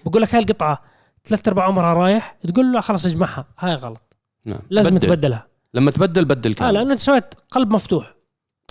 [0.06, 0.82] بقول لك هاي القطعة
[1.24, 3.46] ثلاث ارباع عمرها رايح تقول له خلص ارجعها.
[3.58, 4.16] هاي غلط.
[4.44, 4.60] نعم.
[4.70, 5.08] لازم بدل.
[5.08, 5.46] تبدلها.
[5.74, 6.74] لما تبدل بدل آه كامل.
[6.74, 8.14] لأنه أنت سويت قلب مفتوح.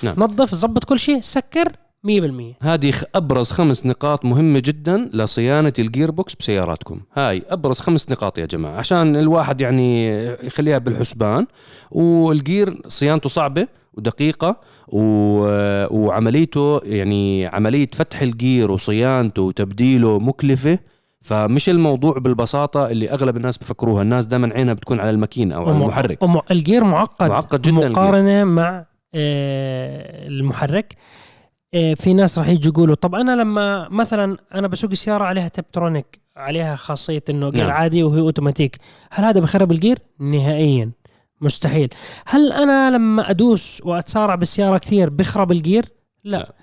[0.03, 0.15] نعم.
[0.17, 1.71] نظف ظبط كل شيء سكر
[2.07, 6.99] 100% هذه أبرز خمس نقاط مهمة جدا لصيانة ال gearbox بسياراتكم.
[7.15, 10.07] هاي أبرز خمس نقاط يا جماعة عشان الواحد يعني
[10.43, 11.47] يخليها بالحسبان.
[11.91, 14.55] والجير صيانته صعبة ودقيقة
[14.87, 14.99] و...
[15.97, 20.79] وعمليته يعني عملية فتح الجير وصيانته وتبديله مكلفة.
[21.21, 24.01] فمش الموضوع بالبساطة اللي أغلب الناس بفكروها.
[24.01, 26.23] الناس دائما عينها بتكون على الماكينة أو على المحرك.
[26.23, 27.29] وم- الجير معقد.
[27.29, 27.89] معقد جداً الجير.
[27.89, 30.93] مقارنة مع آه، المحرك.
[31.71, 36.75] في ناس راح يجوا يقولوا طب أنا لما مثلا أنا بسوق سياره عليها tiptronic عليها
[36.75, 37.71] خاصية إنه جير نعم.
[37.71, 38.77] عادي وهي أوتوماتيك
[39.11, 40.91] هل هذا بخرب الجير نهائيا.
[41.41, 41.93] مستحيل.
[42.25, 45.85] هل أنا لما أدوس وأتسارع بالسيارة كثير بخرب الجير
[46.23, 46.53] لا, لا.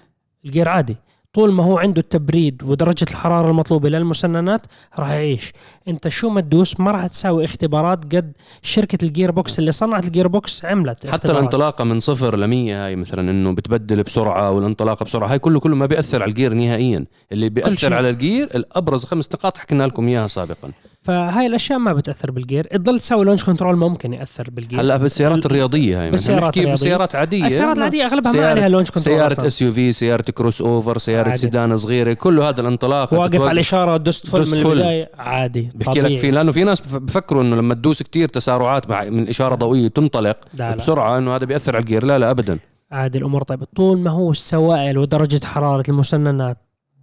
[0.45, 0.97] الجير عادي.
[1.35, 4.67] طول ما هو عنده التبريد ودرجة الحرارة المطلوبة للمسننات
[4.99, 5.53] راح يعيش
[5.89, 10.29] أنت شو ما تدوس ما راح تساوي اختبارات قد شركة ال gearbox اللي صنعت ال
[10.29, 11.39] gearbox عملت حتى اختبارات.
[11.39, 15.77] الانطلاقة من صفر ل 100 هاي مثلا إنه بتبدل بسرعة والانطلاقة بسرعة هاي كله كله
[15.77, 17.55] ما بيأثر على الجير نهائيا اللي شيء.
[17.55, 20.71] بيأثر على الجير الأبرز خمس نقاط حكينا لكم إياها سابقا
[21.05, 25.95] فهاي الأشياء ما بتأثر بالجير تضل تساوي launch control ممكن يأثر بالجير هلا بالسيارات الرياضية
[25.97, 26.75] هاي مثلا بالسيارات نحكي الرياضية.
[26.83, 29.47] بسيارات عادية السيارات العادية أغلبها ما عليها launch control أصلاً.
[29.47, 31.37] SUV سيارة crossover عادي.
[31.37, 34.67] سيدان صغيرة كله هذا الانطلاق واقف على الإشارة ودست full من full.
[34.73, 36.01] البداية عادي بحكي.
[36.01, 39.55] لك في لأنه في ناس بف- بفكروا إنه لما تدوس كتير تسارعات مع من إشارة
[39.55, 40.77] ضوئية تنطلق لا لا.
[40.77, 42.59] بسرعة إنه هذا بيأثر على الجير لا لا ابدا
[42.93, 46.57] عادي الأمور طيبه طول ما هو السوائل ودرجة حرارة المسننات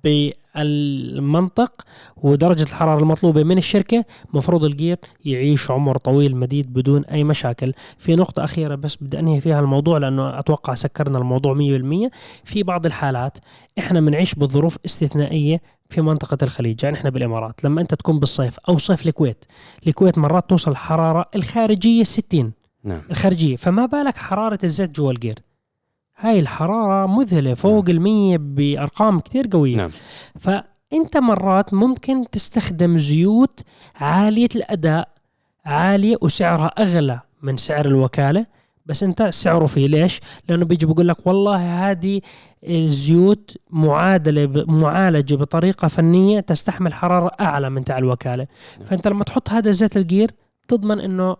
[0.03, 1.71] بالمنطق
[2.17, 7.73] ودرجة الحرارة المطلوبة من الشركة مفروض الجير يعيش عمر طويل مديد بدون أي مشاكل.
[7.97, 12.09] في نقطة أخيرة بس بدي أنهي فيها الموضوع لأنه أتوقع سكرنا الموضوع 100%
[12.43, 13.37] في بعض الحالات
[13.79, 17.63] إحنا بنعيش بظروف استثنائية في منطقة الخليج يعني إحنا بالإمارات.
[17.63, 19.45] لما أنت تكون بالصيف أو صيف الكويت
[19.87, 22.51] الكويت مرات توصل الحرارة الخارجية 60
[22.83, 23.01] نعم.
[23.11, 25.35] الخارجية فما بالك حرارة الزيت جوا الجير؟
[26.21, 29.75] هاي الحرارة مذهلة فوق المية بأرقام كتير قوية.
[29.75, 29.89] نعم.
[30.39, 33.59] فأنت مرات ممكن تستخدم زيوت
[33.95, 35.07] عالية الأداء
[35.65, 38.45] عالية وسعرها أغلى من سعر الوكالة.
[38.85, 42.21] بس أنت سعره فيه ليش؟ لأنه بيجي بقول لك والله هذه
[42.63, 48.47] الزيوت معادلة ب- معالجة بطريقة فنية تستحمل حرارة أعلى من تاع الوكالة.
[48.85, 50.31] فأنت لما تحط هذا زيت الجير
[50.67, 51.35] تضمن إنه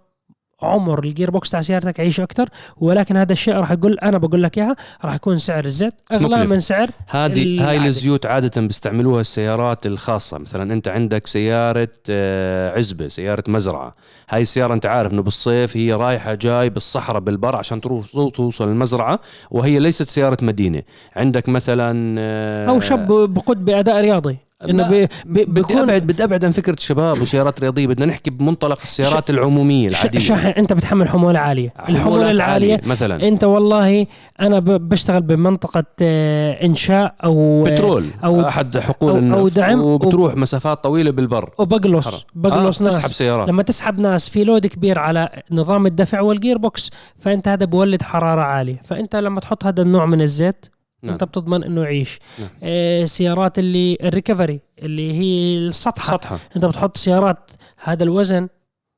[0.64, 4.58] عمر ال gearbox تاع سيارتك يعيش أكثر ولكن هذا الشيء راح يقول أنا بقول لك
[4.58, 6.52] إياها راح يكون سعر الزيت أغلى مكلف.
[6.52, 7.88] من سعر هذه هاي.
[7.88, 13.96] الزيوت عادة بيستعملوها السيارات الخاصة مثلا أنت عندك سيارة آه، عزبة سيارة مزرعة
[14.30, 19.20] هاي السيارة أنت عارف إنه بالصيف هي رايحة جاي بالصحراء بالبر عشان تروح توصل المزرعة
[19.52, 20.82] وهي ليست سيارة مدينة
[21.16, 24.38] عندك مثلا آه، أو شاب بقود بأداء رياضي
[24.70, 28.30] إنه بي بي بدي بيكون ابعد بدي أبعد عن فكرة الشباب وسيارات رياضية بدنا نحكي
[28.30, 30.20] بمنطلق السيارات ش- العادية.
[30.20, 31.74] شحن أنت بتحمل حمولة عالية.
[31.90, 33.28] الحمولة العالية عالية مثلا.
[33.28, 34.06] أنت والله
[34.42, 38.06] أنا ب- بشتغل بمنطقة آه، إنشاء أو بترول.
[38.24, 39.38] أو- أحد حقول أو- النفط.
[39.40, 39.82] أو دعم.
[39.82, 41.50] وبتروح مسافات طويلة بالبر.
[41.58, 42.26] وبقلص.
[42.36, 42.98] بقلص آه، ناس.
[42.98, 43.50] تسحب سيارات.
[43.50, 48.42] لما تسحب ناس في load كبير على نظام الدفع وال gearbox فأنت هذا بولد حرارة
[48.42, 48.82] عالية.
[48.86, 50.66] فأنت لما تحط هذا النوع من الزيت
[51.04, 51.14] نعم.
[51.14, 52.20] أنت بتضمن إنه يعيش.
[52.40, 52.50] نعم.
[52.64, 56.12] آه سيارات اللي ال recovery اللي هي السطحة.
[56.12, 56.40] سطحة.
[56.56, 57.52] أنت بتحط سيارات
[57.84, 58.50] هذا الوزن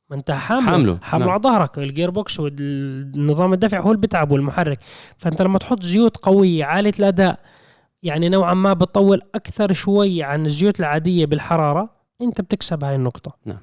[0.10, 0.72] ما أنت حامله.
[0.72, 1.34] حامله، حامله نعم.
[1.34, 4.80] على ظهرك ال gearbox والنظام الدفع هو اللي بتعب والمحرك.
[5.18, 7.40] فأنت لما تحط زيوت قوية عالية الأداء
[8.04, 11.90] يعني نوعا ما بتطول أكثر شوي عن الزيوت العادية بالحرارة
[12.22, 13.38] أنت بتكسب هاي النقطة.
[13.48, 13.62] آه،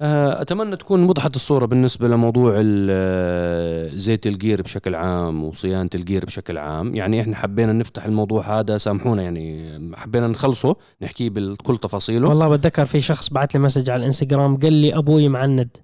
[0.00, 6.94] أتمنى تكون وضحت الصورة بالنسبة لموضوع آه، زيت الجير بشكل عام وصيانة الجير بشكل عام.
[6.94, 12.28] يعني إحنا حبينا نفتح الموضوع هذا سامحونا يعني حبينا نخلصه نحكيه بكل تفاصيله.
[12.28, 15.76] والله بتذكر في شخص بعت لي message على الإنستغرام قال لي أبوي معند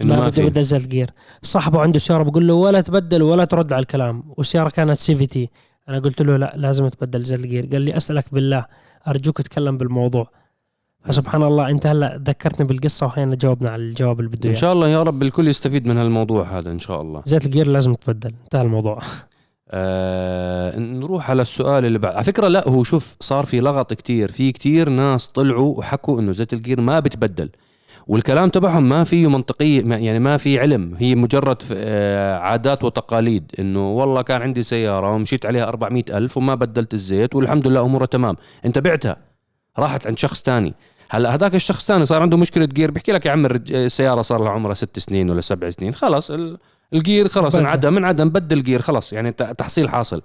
[0.00, 1.10] إنه ما بدي بدي زيت جير
[1.42, 4.24] صاحبه عنده سيارة بقول له ولا تبدل ولا ترد على الكلام.
[4.36, 5.50] والسيارة كانت CVT.
[5.88, 8.66] أنا قلت له لا لازم تبدل زيت الجير قال لي أسألك بالله
[9.08, 10.30] أرجوك تكلم بالموضوع.
[11.06, 14.88] فسبحان الله انت هلا ذكرتني بالقصة وهينا جاوبنا على الجواب اللي بده إن شاء الله
[14.88, 17.22] يا رب الكل يستفيد من هالموضوع هذا إن شاء الله.
[17.24, 18.98] زيت الجير لازم تبدل انتهى الموضوع.
[19.70, 22.14] آه نروح على السؤال اللي بعد.
[22.14, 26.32] على فكرة لا هو شوف صار في لغط كتير في كتير ناس طلعوا وحكوا إنه
[26.32, 27.50] زيت الجير ما بتبدل
[28.06, 33.90] والكلام تبعهم ما فيه منطقية يعني ما في علم هي مجرد آه، عادات وتقاليد إنه
[33.92, 38.36] والله كان عندي سيارة ومشيت عليها 400 ألف وما بدلت الزيت والحمد لله أمورها تمام.
[38.64, 39.16] أنت بعتها
[39.78, 40.74] راحت عند شخص تاني.
[41.10, 44.50] هلا هذاك الشخص تاني صار عنده مشكلة جير بيحكي لك يا عم السيارة صار لها
[44.50, 45.94] عمرها ست سنين ولا سبع سنين.
[45.94, 46.58] خلاص ال-
[46.94, 47.60] الجير خلاص بدل.
[47.64, 49.12] انعدم انعدم بدل جير خلاص.
[49.12, 50.22] يعني تحصيل حاصل.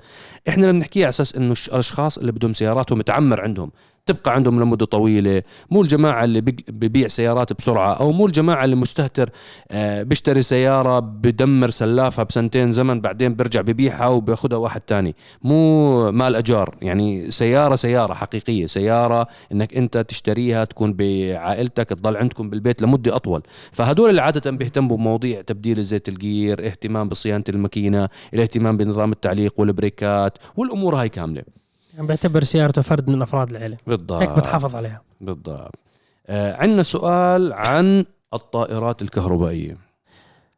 [0.49, 3.71] إحنا اللي بنحكيه على أساس إنه الأشخاص اللي بدهم سياراتهم متعمر عندهم
[4.11, 5.43] تبقى عندهم لمدة طويلة.
[5.71, 9.29] مو الجماعة اللي ببيع سيارات بسرعة أو مو الجماعة اللي مستهتر
[9.71, 15.15] آه، بيشتري سيارة بدمر سلافها بسنتين زمن بعدين بيرجع ببيعها وبياخذها واحد تاني.
[15.43, 18.65] مو مال أجار يعني سيارة سيارة حقيقية.
[18.65, 23.41] سيارة إنك أنت تشتريها تكون بعائلتك تضل عندكم بالبيت لمدة أطول.
[23.71, 30.37] فهدول اللي عادة بيهتموا بمواضيع تبديل زيت الجير اهتمام بصيانة الماكينة الاهتمام بنظام التعليق والبريكات
[30.55, 31.60] والأمور هاي كاملة.
[31.93, 33.77] يعني بيعتبر سيارته فرد من أفراد العيلة.
[33.87, 34.21] بالضبط.
[34.21, 35.01] هيك بتحافظ عليها.
[35.21, 35.75] بالضبط.
[36.27, 39.77] آه عندنا سؤال عن الطائرات الكهربائية.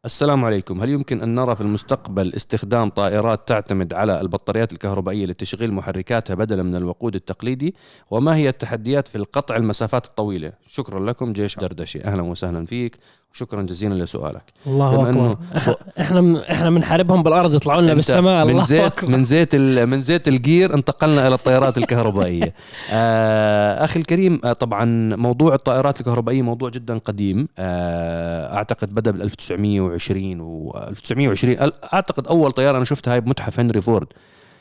[0.04, 0.80] السلام عليكم.
[0.80, 6.62] هل يمكن أن نرى في المستقبل استخدام طائرات تعتمد على البطاريات الكهربائية لتشغيل محركاتها بدلا
[6.62, 7.74] من الوقود التقليدي؟
[8.10, 11.32] وما هي التحديات في القطع المسافات الطويلة؟ شكرا لكم.
[11.32, 12.98] جيش دردشي أهلا وسهلا فيك.
[13.34, 14.42] وشكرا جزيلا لسؤالك.
[14.66, 15.10] الله أكبر.
[15.10, 15.36] إنه
[16.00, 18.46] إحنا من إحنا بنحاربهم بالأرض يطلعوا لنا بالسماء.
[18.46, 19.10] من زيت أكبر.
[19.12, 22.54] من زيت ال- من زيت الجير انتقلنا إلى الطائرات الكهربائية.
[22.92, 24.84] آه أخي الكريم آه طبعا
[25.16, 27.48] موضوع الطائرات الكهربائية موضوع جدا قديم.
[27.58, 33.60] آه أعتقد بدأ بال 1920 و 1920 أل- أعتقد أول طيارة أنا شفتها هاي بمتحف
[33.60, 34.06] هنري فورد.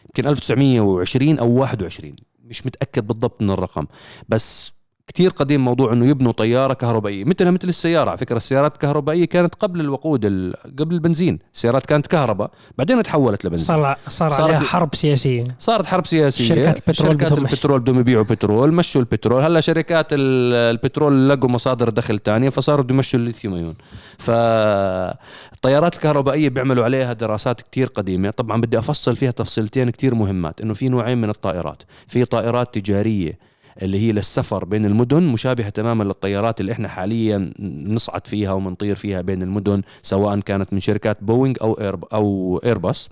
[0.05, 3.85] يمكن 1920 أو 21 مش متأكد بالضبط من الرقم.
[4.29, 4.73] بس
[5.07, 7.25] كتير قديم موضوع إنه يبنوا طيارة كهربائية.
[7.25, 8.09] مثلها مثل السيارة.
[8.09, 11.39] على فكرة السيارات الكهربائية كانت قبل الوقود ال- قبل البنزين.
[11.53, 13.65] السيارات كانت كهرباء بعدين تحولت لبنزين.
[13.65, 15.43] صار صار صارت- عليها حرب سياسية.
[15.59, 16.45] صارت حرب سياسية.
[16.47, 19.41] شركات البترول شركات بدهم- البترول بدهم يبيعوا بترول مشوا البترول.
[19.43, 23.75] هلأ شركات ال- البترول لقوا مصادر دخل تانية فصاروا بده يمشوا ال lithium ion
[24.17, 28.29] فالطيارات الكهربائية بيعملوا عليها دراسات كتير قديمة.
[28.29, 30.61] طبعا بدي أفصل فيها تفصيلتين كتير مهمات.
[30.61, 31.83] إنه في نوعين من الطائرات.
[32.07, 37.53] في طائرات تجارية اللي هي للسفر بين المدن مشابهة تماما للطيارات اللي إحنا حاليا
[37.87, 43.09] نصعد فيها ومنطير فيها بين المدن سواء كانت من شركات بوينغ أو إير أو إيرباص.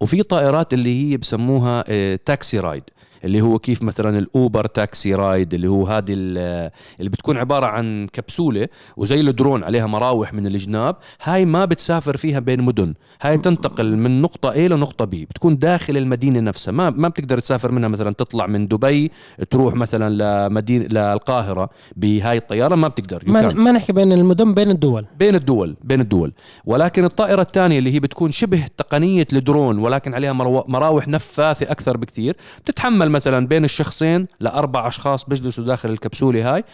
[0.00, 2.82] وفي طائرات اللي هي بسموها آه، taxi ride.
[3.26, 7.66] اللي هو كيف مثلا ال Uber taxi ride اللي هو هذه ال- اللي بتكون عبارة
[7.66, 12.94] عن كبسولة وزي الدرون عليها مراوح من الجناب هاي ما بتسافر فيها بين مدن.
[13.22, 16.72] هاي تنتقل من نقطة A لنقطة B بتكون داخل المدينة نفسها.
[16.72, 19.10] ما ما بتقدر تسافر منها مثلا تطلع من دبي
[19.50, 23.22] تروح مثلا لمدينة للقاهرة بهاي الطيارة ما بتقدر.
[23.26, 23.52] ما.
[23.52, 25.06] ما نحكي بين المدن بين الدول.
[25.18, 26.32] بين الدول بين الدول.
[26.64, 30.32] ولكن الطائرة الثانية اللي هي بتكون شبه تقنية الدرون ولكن عليها
[30.68, 36.64] مراوح نفاثة أكثر بكثير بتتحمل مثلا بين الشخصين لأربع أشخاص بيجلسوا داخل الكبسولة هاي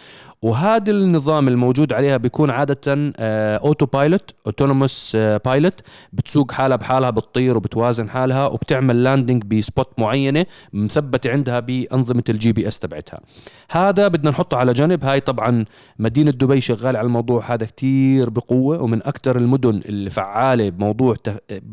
[0.41, 5.81] وهذا النظام الموجود عليها بيكون عادة autopilot autonomous pilot
[6.13, 12.51] بتسوق حالها بحالها بتطير وبتوازن حالها وبتعمل landing ب spot معينة مثبتة عندها بأنظمة ال
[12.51, 13.19] GPS تبعتها
[13.71, 15.65] هذا بدنا نحطه على جنب هاي طبعا
[15.99, 21.15] مدينة دبي شغالة على الموضوع هذا كتير بقوة ومن أكثر المدن اللي فعالة بموضوع.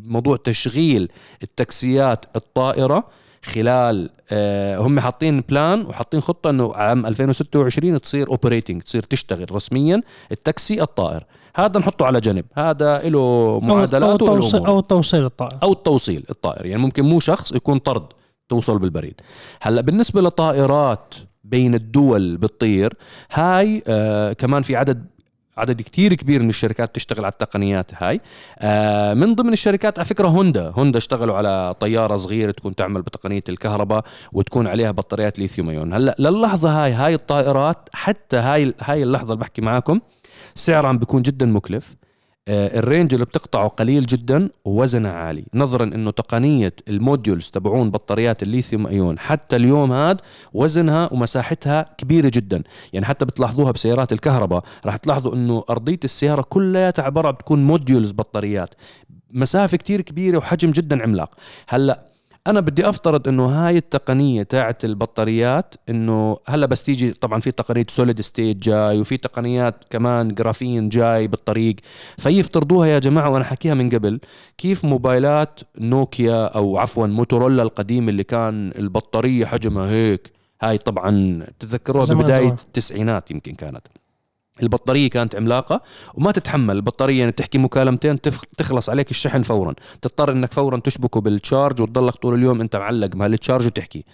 [0.04, 1.08] موضوع تشغيل
[1.42, 3.04] التاكسيات الطائرة
[3.42, 10.02] خلال آه هم حاطين plan وحاطين خطة إنه عام 2026 تصير operating تصير تشتغل رسميا
[10.32, 11.24] التاكسي الطائر.
[11.56, 12.44] هذا نحطه على جنب.
[12.54, 14.68] هذا له أو أو معادلات أمور.
[14.68, 16.66] أو توصيل الطائره أو التوصيل الطائر.
[16.66, 18.06] يعني ممكن مو شخص يكون طرد
[18.48, 19.20] توصل بالبريد.
[19.62, 22.92] هلأ بالنسبة لطائرات بين الدول بتطير
[23.32, 25.06] هاي آه كمان في عدد
[25.60, 28.20] عدد كتير كبير من الشركات تشتغل على التقنيات هاي.
[28.58, 30.68] آه من ضمن الشركات على فكرة هوندا.
[30.68, 35.92] هوندا اشتغلوا على طيارة صغيرة تكون تعمل بتقنية الكهرباء وتكون عليها بطاريات ليثيوم ايون.
[35.92, 40.00] هلأ للحظة هاي هاي الطائرات حتى هاي هاي اللحظة اللي بحكي معاكم
[40.54, 41.99] سعرها بيكون جدا مكلف.
[42.48, 45.44] ال range اللي بتقطعه قليل جدا ووزنها عالي.
[45.54, 50.20] نظرا إنه تقنية ال modules تبعون بطاريات الليثيوم إيون حتى اليوم هاد
[50.52, 52.62] وزنها ومساحتها كبيرة جدا.
[52.92, 58.74] يعني حتى بتلاحظوها بسيارات الكهرباء راح تلاحظوا إنه أرضية السيارة كلها عباره بتكون modules بطاريات.
[59.30, 61.34] مسافة كتير كبيرة وحجم جدا عملاق.
[61.68, 62.09] هلأ
[62.46, 67.86] أنا بدي أفترض إنه هاي التقنية تاعت البطاريات إنه هلأ بس تيجي طبعا في تقنية
[67.88, 71.76] solid state جاي وفي تقنيات كمان graphene جاي بالطريق
[72.18, 74.20] فيفترضوها يا جماعة وأنا حكيها من قبل
[74.58, 82.04] كيف موبايلات نوكيا أو عفوا موتورولا القديم اللي كان البطارية حجمها هيك هاي طبعا تتذكروها
[82.04, 82.48] زمان ببداية.
[82.48, 83.86] التسعينات يمكن كانت
[84.62, 85.80] البطارية كانت عملاقة
[86.14, 86.76] وما تتحمل.
[86.76, 88.18] البطارية يعني تحكي مكالمتين
[88.58, 89.74] تخلص عليك الشحن فورا.
[90.02, 94.04] تضطر إنك فورا تشبكه بالتشارج وتضلك طول اليوم أنت معلق بهالتشارج وتحكي.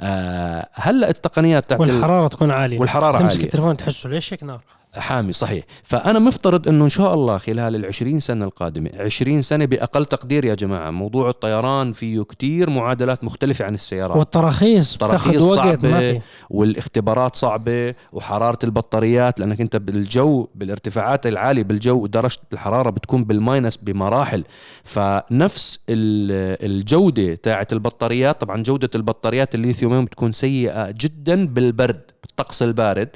[0.00, 2.80] آه هلأ التقنيات تاعت ال- والحراره تكون عالية.
[2.80, 3.44] والحرارة تمسك عالية.
[3.44, 4.60] التليفون تحسه ليش هيك نار؟
[4.96, 5.64] حامي صحيح.
[5.82, 10.54] فأنا مفترض إنه إن شاء الله خلال العشرين سنة القادمة عشرين سنة بأقل تقدير يا
[10.54, 14.16] جماعة موضوع الطيران فيه كتير معادلات مختلفة عن السيارات.
[14.16, 16.00] والتراخيص تراخيص تاخذ وقت ما.
[16.00, 16.20] في.
[16.50, 23.76] والاختبارات صعبة وحرارة البطاريات لأنك أنت بالجو بالارتفاعات العالية بالجو درجة الحرارة بتكون بال minus
[23.76, 24.44] بمراحل.
[24.84, 33.08] فنفس ال- الجودة تاعت البطاريات طبعا جودة البطاريات الليثيوم بتكون سيئة جدا بالبرد بالطقس البارد.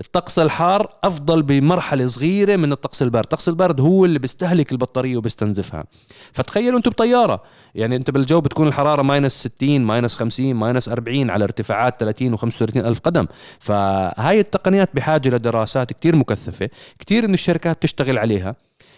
[0.00, 3.24] الطقس الحار أفضل بمرحلة صغيرة من الطقس البارد.
[3.24, 5.84] الطقس البارد هو اللي بيستهلك البطارية وبيستنزفها.
[6.32, 7.42] فتخيلوا أنتم بطيارة.
[7.74, 12.76] يعني أنت بالجو بتكون الحرارة minus 60 minus 50 minus 40 على ارتفاعات 30 و35
[12.76, 13.26] ألف قدم.
[13.58, 16.68] فهاي التقنيات بحاجة لدراسات كتير مكثفة.
[16.98, 18.54] كتير من الشركات بتشتغل عليها.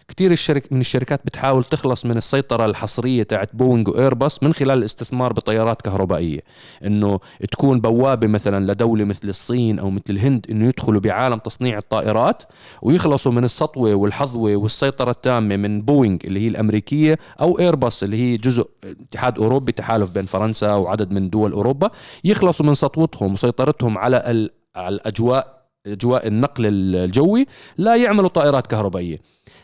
[0.09, 5.33] كتير الشرك من الشركات بتحاول تخلص من السيطرة الحصرية تاعت بوينغ وإيرباص من خلال الاستثمار
[5.33, 6.41] بطيارات كهربائية.
[6.85, 12.43] إنه تكون بوابة مثلا لدولة مثل الصين أو مثل الهند إنه يدخلوا بعالم تصنيع الطائرات
[12.83, 18.37] ويخلصوا من السطوة والحظوة والسيطرة التامة من بوينغ اللي هي الأمريكية أو إيرباص اللي هي
[18.37, 21.91] جزء اتحاد أوروبي تحالف بين فرنسا وعدد من دول أوروبا.
[22.25, 27.47] يخلصوا من سطوتهم وسيطرتهم على على الأجواء أجواء النقل الجوي
[27.79, 29.17] ليعملوا طائرات كهربائية.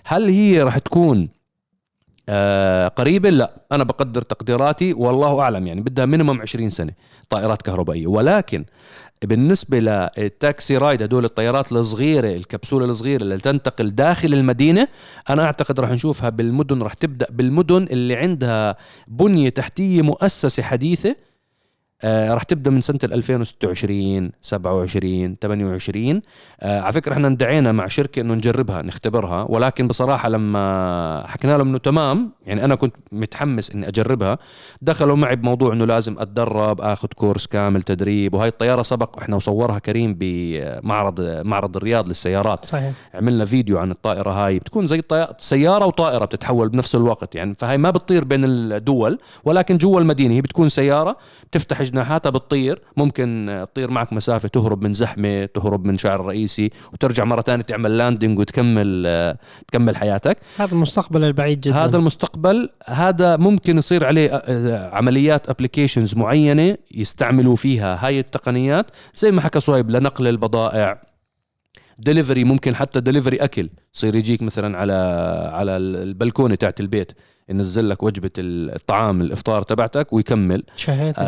[0.05, 1.29] هل هي راح تكون
[2.29, 6.93] آه قريبة؟ لا أنا بقدر تقديراتي والله أعلم يعني بدها minimum 20 سنة
[7.31, 8.07] طائرات كهربائية.
[8.07, 8.65] ولكن
[9.25, 14.89] بالنسبة للتاكسي ride هدول الطيارات الصغيرة الكبسولة الصغيرة اللي تنتقل داخل المدينة
[15.31, 18.77] أنا أعتقد راح نشوفها بالمدن راح تبدأ بالمدن اللي عندها
[19.09, 21.17] بنية تحتية مؤسسة حديثة
[22.05, 26.23] آه راح تبدأ من سنة ال 2026 27 28
[26.61, 31.69] آه على فكرة إحنا اندعينا مع شركة إنه نجربها نختبرها ولكن بصراحة لما حكينا لهم
[31.69, 34.39] إنه تمام يعني أنا كنت متحمس إني أجربها
[34.83, 39.79] دخلوا معي بموضوع إنه لازم أتدرب آخذ كورس كامل تدريب وهي الطيارة سبق إحنا وصورها
[39.79, 42.65] كريم بمعرض معرض الرياض للسيارات.
[42.65, 42.93] صحيح.
[43.15, 45.27] عملنا فيديو عن الطائرة هاي بتكون زي الطي...
[45.39, 50.41] سيارة وطائرة بتتحول بنفس الوقت يعني فهي ما بتطير بين الدول ولكن جوا المدينة هي
[50.41, 51.17] بتكون سيارة
[51.51, 52.81] بتفتح جناحاتها بتطير.
[52.97, 57.63] ممكن آه، تطير معك مسافة تهرب من زحمة تهرب من شارع رئيسي وترجع مرة تانية
[57.63, 60.37] تعمل landing وتكمل آه، تكمل حياتك.
[60.59, 61.77] هذا المستقبل البعيد جدا.
[61.77, 69.31] هذا المستقبل هذا ممكن يصير عليه آه، عمليات applications معينة يستعملوا فيها هاي التقنيات زي
[69.31, 71.01] ما حكى صهيب لنقل البضائع.
[71.99, 74.93] دليفري ممكن حتى دليفري أكل يصير يجيك مثلا على
[75.53, 77.13] على البلكونة تاعت البيت.
[77.49, 80.63] ينزل لك وجبة الطعام الإفطار تبعتك ويكمل.
[80.77, 81.15] شهيت.
[81.19, 81.23] آه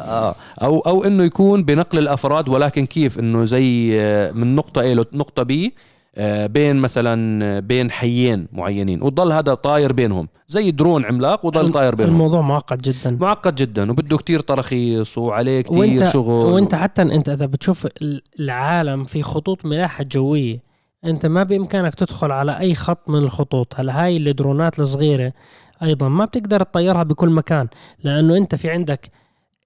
[0.00, 0.34] آه.
[0.62, 5.44] أو أو إنه يكون بنقل الأفراد ولكن كيف؟ إنه زي آه، من نقطة A لنقطة
[5.44, 5.70] B
[6.16, 10.28] آه، بين مثلا آه، بين حيين معينين وتضل هذا طاير بينهم.
[10.48, 12.12] زي درون عملاق وضل طاير بينهم.
[12.12, 13.10] الموضوع معقد جدا.
[13.20, 16.52] معقد جدا وبده كتير تراخيص وعليه كتير وانت شغل.
[16.52, 20.71] وإنت حتى إنت إذا بتشوف ال- العالم في خطوط ملاحة جوية
[21.04, 23.74] أنت ما بإمكانك تدخل على أي خط من الخطوط.
[23.80, 25.32] هلا هاي الدرونات الصغيرة
[25.82, 27.68] أيضا ما بتقدر تطيرها بكل مكان
[28.04, 29.10] لأنه أنت في عندك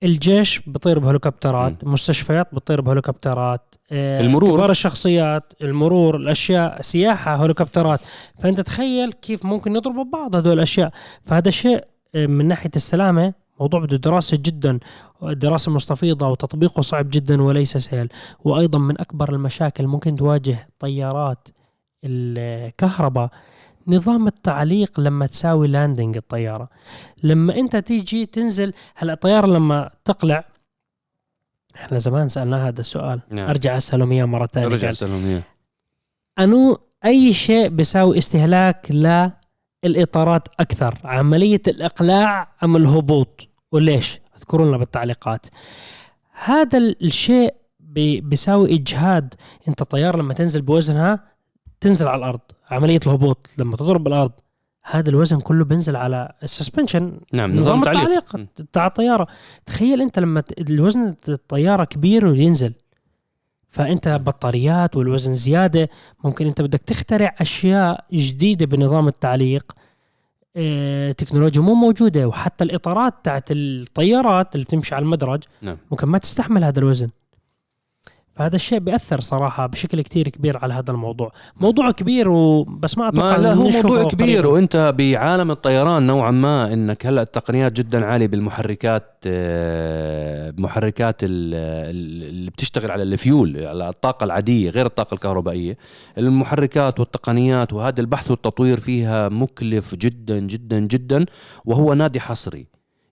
[0.03, 4.57] الجيش بيطير بهليكوبترات مستشفيات بتطير بهليكوبترات آه، المرور.
[4.57, 8.01] كبار الشخصيات المرور الأشياء سياحة هليكوبترات.
[8.39, 10.91] فأنت تخيل كيف ممكن يضربوا ببعض هدول الأشياء.
[11.23, 14.79] فهذا شيء آه، من ناحية السلامة موضوع بده دراسه جدا
[15.23, 18.09] دراسة مستفيضة وتطبيقه صعب جدا وليس سهل
[18.45, 21.49] وأيضا من أكبر المشاكل ممكن تواجه طيارات
[22.05, 23.31] الكهرباء
[23.87, 26.69] نظام التعليق لما تساوي لاندنج الطيارة
[27.23, 30.45] لما أنت تيجي تنزل هلا الطيارة لما تقلع
[31.77, 33.49] إحنا زمان سألنا هذا السؤال نعم.
[33.49, 35.43] أرجع اسالهم اياه مرة ثانية رجع قال سلام إياه.
[36.39, 38.87] أنو أي شيء بيساوي استهلاك
[39.85, 45.47] للاطارات أكثر عملية الإقلاع أم الهبوط؟ وليش؟ اذكروا لنا بالتعليقات.
[46.45, 49.35] هذا ال- الشيء بي- بيساوي إجهاد.
[49.69, 51.21] أنت طياره لما تنزل بوزنها
[51.81, 54.33] تنزل على الأرض عملية الهبوط لما تضرب الأرض
[54.85, 57.21] هذا الوزن كله بينزل على ال suspension.
[57.33, 59.27] نعم نظام نظام تعليق التعليق تاع الطياره
[59.67, 62.73] تخيل أنت لما الوزن الطيارة كبير وينزل.
[63.77, 65.89] فانت بطاريات والوزن زيادة
[66.25, 69.73] ممكن انت بدك تخترع أشياء جديدة بنظام التعليق
[70.57, 75.77] آه تكنولوجيا مو موجودة وحتى الإطارات تاعت الطيارات اللي بتمشي على المدرج نعم.
[75.91, 77.09] ممكن ما تستحمل هذا الوزن
[78.37, 81.33] فهذا الشيء بيأثر صراحة بشكل كتير كبير على هذا الموضوع.
[81.57, 84.49] موضوع كبير وبس ما أتوقع ما لا هو موضوع كبير قريباً.
[84.49, 92.29] وأنت بعالم الطيران نوعا ما إنك هلأ التقنيات جدا عالية بالمحركات آه، محركات ال- ال-
[92.29, 95.77] اللي بتشتغل على الفيول على الطاقة العادية غير الطاقة الكهربائية.
[96.19, 101.27] المحركات والتقنيات وهذا البحث والتطوير فيها مكلف جدا جدا جدا
[101.65, 102.67] وهو نادي حصري.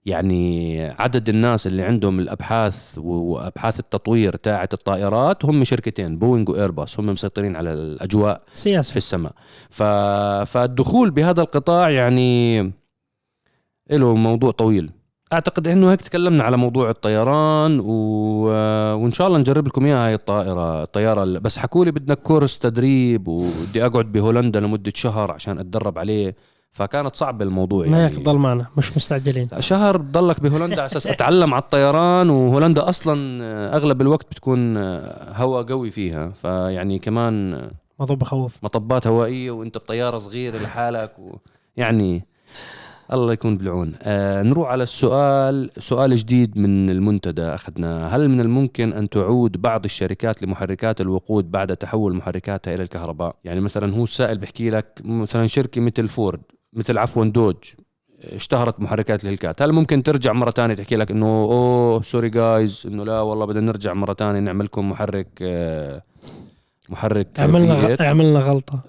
[0.05, 7.05] يعني عدد الناس اللي عندهم الأبحاث وأبحاث التطوير تاعت الطائرات هم شركتين بوينغ وإيرباص هم
[7.05, 9.31] مسيطرين على الأجواء في سياسة السماء.
[9.69, 9.83] ف...
[10.51, 12.61] فالدخول بهذا القطاع يعني
[13.91, 14.91] له موضوع طويل.
[15.33, 17.85] أعتقد إنه هيك تكلمنا على موضوع الطيران و...
[19.01, 22.59] وإن شاء الله نجرب لكم إياها هاي الطائرة الطيارة ال- بس حكوا لي بدنا كورس
[22.59, 26.35] تدريب وبدي أقعد بهولندا لمدة شهر عشان أتدرب عليه.
[26.75, 28.23] فكانت صعبة الموضوع ما يعني.
[28.23, 29.45] ضل معنا مش مستعجلين.
[29.59, 33.15] شهر بضلك بهولندا على أساس أتعلم على الطيران وهولندا أصلا
[33.75, 34.77] أغلب الوقت بتكون
[35.35, 36.29] هواء قوي فيها.
[36.29, 37.61] فيعني كمان
[37.99, 41.35] موضوع بخوف مطبات هوائية وأنت بطيارة صغيرة لحالك و...
[41.77, 42.25] يعني
[43.13, 43.93] الله يكون بالعون.
[44.01, 48.07] آه نروح على السؤال سؤال جديد من المنتدى أخذناه.
[48.07, 53.61] هل من الممكن أن تعود بعض الشركات لمحركات الوقود بعد تحول محركاتها إلى الكهرباء؟ يعني
[53.61, 56.41] مثلا هو السائل بيحكي لك مثلا شركة مثل فورد
[56.75, 57.55] مثل عفوا دوج
[58.23, 59.61] اشتهرت محركات الهيلكات.
[59.61, 63.61] هل ممكن ترجع مرة ثانية تحكي لك إنه أوه sorry guys إنه لا والله بدنا
[63.61, 66.01] نرجع مرة ثانية نعمل لكم محرك آه
[66.89, 68.01] محرك عملنا V8.
[68.01, 68.03] غ...
[68.03, 68.79] عملنا غلطة.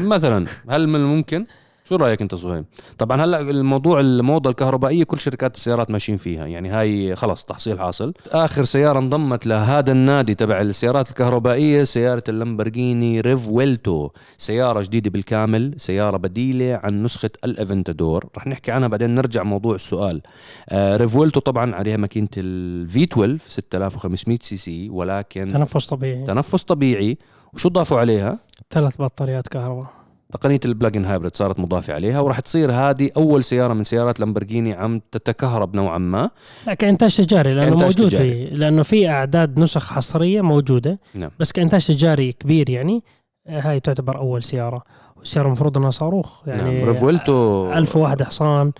[0.00, 1.46] مثلا هل من الممكن؟
[1.92, 2.64] شو رأيك أنت صهيب
[2.98, 8.14] طبعا هلأ الموضوع الموضة الكهربائية كل شركات السيارات ماشيين فيها يعني هاي خلص تحصيل حاصل.
[8.30, 16.16] آخر سيارة انضمت لهذا النادي تبع السيارات الكهربائية سيارة اللامبرجيني ريفويلتو سيارة جديدة بالكامل سيارة
[16.16, 18.24] بديلة عن نسخة الأفنتادور.
[18.36, 20.22] رح نحكي عنها بعدين نرجع موضوع السؤال.
[20.68, 26.24] آه ريفويلتو طبعا عليها ماكينة ال V12 6500 سي سي ولكن تنفس طبيعي.
[26.24, 27.18] تنفس طبيعي.
[27.54, 28.38] وشو ضافوا عليها؟
[28.70, 30.01] ثلاث بطاريات كهرباء.
[30.32, 34.72] تقنية ال plug-in hybrid صارت مضافة عليها وراح تصير هذه أول سيارة من سيارات لامبرجيني
[34.72, 36.30] عم تتكهرب نوعا ما
[36.66, 38.46] لا كإنتاج تجاري لأنه كإنتاج موجود تجاري.
[38.46, 41.30] في لأنه في أعداد نسخ حصرية موجودة نعم.
[41.38, 43.02] بس كإنتاج تجاري كبير يعني
[43.46, 44.82] آه، هاي تعتبر أول سيارة
[45.16, 46.88] والسيارة المفروض أنها صاروخ يعني نعم.
[46.88, 48.72] ريفويلتو 1001 حصان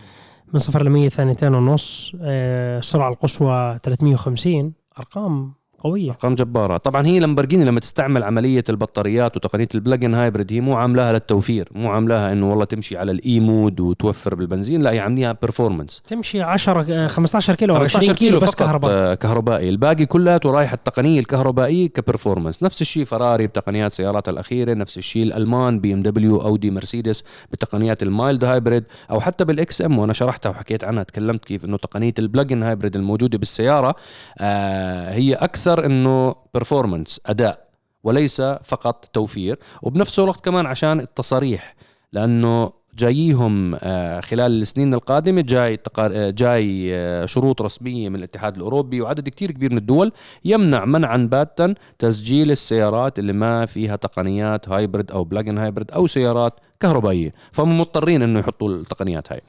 [0.53, 5.53] من صفر ل 100 ثانيتين ونص آه، السرعة القصوى 350 أرقام
[5.83, 6.11] قوية.
[6.11, 6.77] أرقام جبارة.
[6.77, 11.69] طبعا هي لامبرجيني لما تستعمل عملية البطاريات وتقنية ال plug-in hybrid هي مو عاملاها للتوفير
[11.75, 16.01] مو عاملاها إنه والله تمشي على ال E mode وتوفر بالبنزين لا هي عامليها performance
[16.09, 18.91] تمشي 10 آه، 15 كيلو 20 15 كيلو بس كهرباء.
[18.93, 19.69] آه، كهربائي.
[19.69, 25.23] الباقي كلياته رايح التقنية الكهربائية ك performance نفس الشيء فراري بتقنيات سياراتها الأخيرة نفس الشيء
[25.23, 30.13] الألمان بي إم دبليو أودي مرسيدس بتقنيات ال mild hybrid أو حتى بال XM وأنا
[30.13, 33.95] شرحتها وحكيت عنها تكلمت كيف إنه تقنية ال plug-in hybrid الموجودة بالسيارة
[34.39, 37.69] آه هي أكثر إنه performance أداء
[38.05, 39.59] وليس فقط توفير.
[39.83, 41.75] وبنفس الوقت كمان عشان التصاريح
[42.13, 45.79] لأنه جاييهم آه، خلال السنين القادمة جاي.
[45.99, 50.13] آه، جاي آه، شروط رسمية من الاتحاد الأوروبي وعدد كتير كبير من الدول
[50.45, 56.61] يمنع منعا باتا تسجيل السيارات اللي ما فيها تقنيات hybrid أو plug-in hybrid أو سيارات
[56.81, 57.33] كهربائية.
[57.53, 59.41] فهم مضطرين أنه يحطوا التقنيات هاي.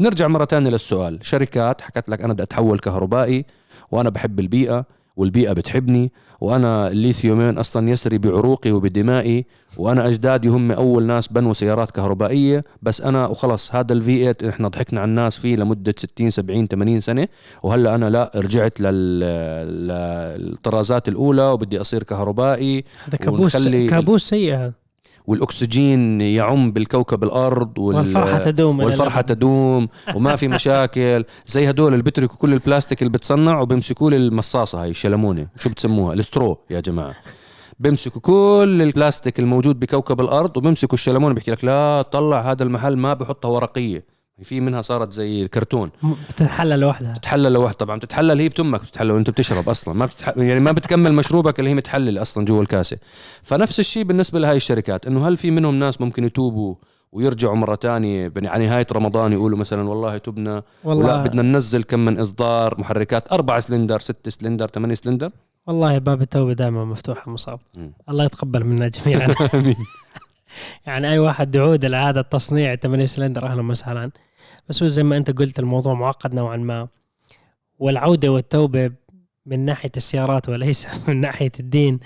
[0.00, 1.18] نرجع مرة تانية للسؤال.
[1.22, 3.44] شركات حكت لك أنا بدي أتحول كهربائي
[3.90, 4.84] وأنا بحب البيئة.
[5.18, 9.46] والبيئة بتحبني وأنا الليثيومين أصلا يسري بعروقي وبدمائي
[9.76, 14.68] وأنا أجدادي هم أول ناس بنوا سيارات كهربائية بس أنا وخلص هذا الفي 8 إحنا
[14.68, 17.28] ضحكنا على الناس فيه لمدة 60 70 80 سنة
[17.62, 19.20] وهلأ أنا لا رجعت لل...
[20.38, 24.72] للطرازات الأولى وبدي أصير كهربائي هذا كابوس ونخلي- كابوس سيء هذا.
[25.28, 27.96] والأكسجين يعم بالكوكب الأرض وال...
[27.96, 29.20] والفرحة تدوم والفرحة.
[29.20, 31.24] تدوم وما في مشاكل.
[31.46, 35.48] زي هدول اللي بتركوا كل البلاستيك اللي بتصنع وبيمسكوا لي المصاصة هاي الشلمونة.
[35.56, 37.14] شو بتسموها؟ ال straw يا جماعة.
[37.78, 43.14] بيمسكوا كل البلاستيك الموجود بكوكب الأرض وبيمسكوا الشلمون بيحكي لك لا طلع هذا المحل ما
[43.14, 44.17] بحطها ورقية.
[44.42, 45.90] في منها صارت زي الكرتون.
[46.28, 47.14] بتتحلل لوحدها.
[47.14, 49.94] تتحلل لوحد طبعا بتتحلل هي بتمك بتتحلل وانت بتشرب أصلا.
[49.94, 50.28] ما بتتح...
[50.36, 52.98] يعني ما بتكمل مشروبك اللي هي متحلل أصلا جوا الكاسة.
[53.42, 56.74] فنفس الشيء بالنسبة لهي الشركات إنه هل في منهم ناس ممكن يتوبوا
[57.12, 62.04] ويرجعوا مرة تانية على نهاية رمضان يقولوا مثلا والله تبنا ولا والله بدنا ننزل كم
[62.04, 65.30] من إصدار محركات أربعة سلندر ستة سلندر ثمانية سلندر؟
[65.66, 67.60] والله باب التوبة دائما مفتوح صهيب.
[68.08, 69.34] الله يتقبل منا جميعا.
[69.54, 69.76] آمين.
[70.86, 74.10] يعني أي واحد يعود لهذا التصنيع 8 سلندر أهلا وسهلا.
[74.68, 76.88] بس هو زي ما أنت قلت الموضوع معقد نوعا ما.
[77.78, 78.90] والعودة والتوبة
[79.46, 82.00] من ناحية السيارات وليس من ناحية الدين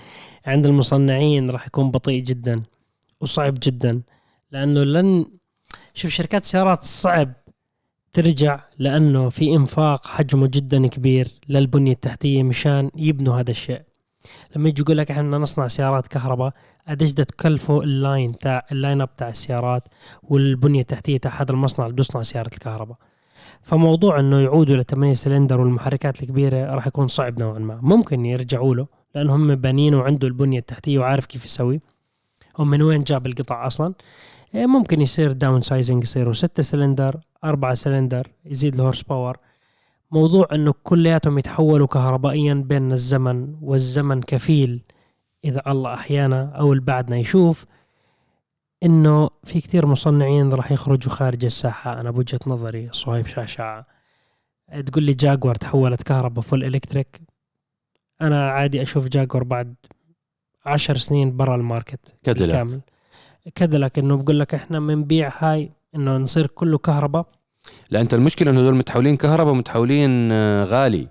[0.47, 2.63] عند المصنعين راح يكون بطيء جدا
[3.21, 4.03] وصعب جدا.
[4.51, 5.27] لأنه لن
[5.95, 7.33] شوف شركات السيارات صعب
[8.13, 13.92] ترجع لأنه في إنفاق حجمه جدا كبير للبنية التحتية مشان يبنوا هذا الشيء.
[14.57, 16.53] لما يجي يقول لك إحنا بدنا نصنع سيارات كهرباء
[16.89, 19.89] قديش بدها تكلفه ال line تاع ال line up تاع السيارات
[20.23, 22.97] والبنية التحتية تاع هذا المصنع اللي بيصنع سيارة الكهرباء.
[23.63, 27.79] فموضوع إنه يعودوا لثمانية سلندر والمحركات الكبيرة راح يكون صعب نوعا ما.
[27.83, 31.81] ممكن يرجعوا له لأن هم بانين وعنده البنية التحتية وعارف كيف يسوي.
[32.59, 33.95] ومن وين جاب القطع أصلا؟
[34.55, 39.37] إيه ممكن يصير downsizing يصيروا ستة سلندر أربعة سلندر يزيد ال horse power
[40.13, 44.83] موضوع إنه كلياتهم يتحولوا كهربائيا بين الزمن والزمن كفيل
[45.45, 47.67] إذا الله أحيانا أو اللي بعدنا يشوف
[48.83, 52.01] إنه في كتير مصنعين راح يخرجوا خارج الساحة.
[52.01, 53.83] أنا بوجهة نظري صهيب شعشع
[54.87, 57.21] تقول لي جاكور تحولت كهرباء full electric
[58.21, 59.75] أنا عادي أشوف جاكور بعد
[60.67, 62.15] عشر سنين برا ال market.
[62.27, 62.81] بالكامل.
[63.55, 67.27] كاديلاك إنه بقول لك إحنا بنبيع هاي إنه نصير كله كهرباء.
[67.91, 71.09] لا أنت المشكلة انه دول متحولين كهرباء متحولين آه، غالي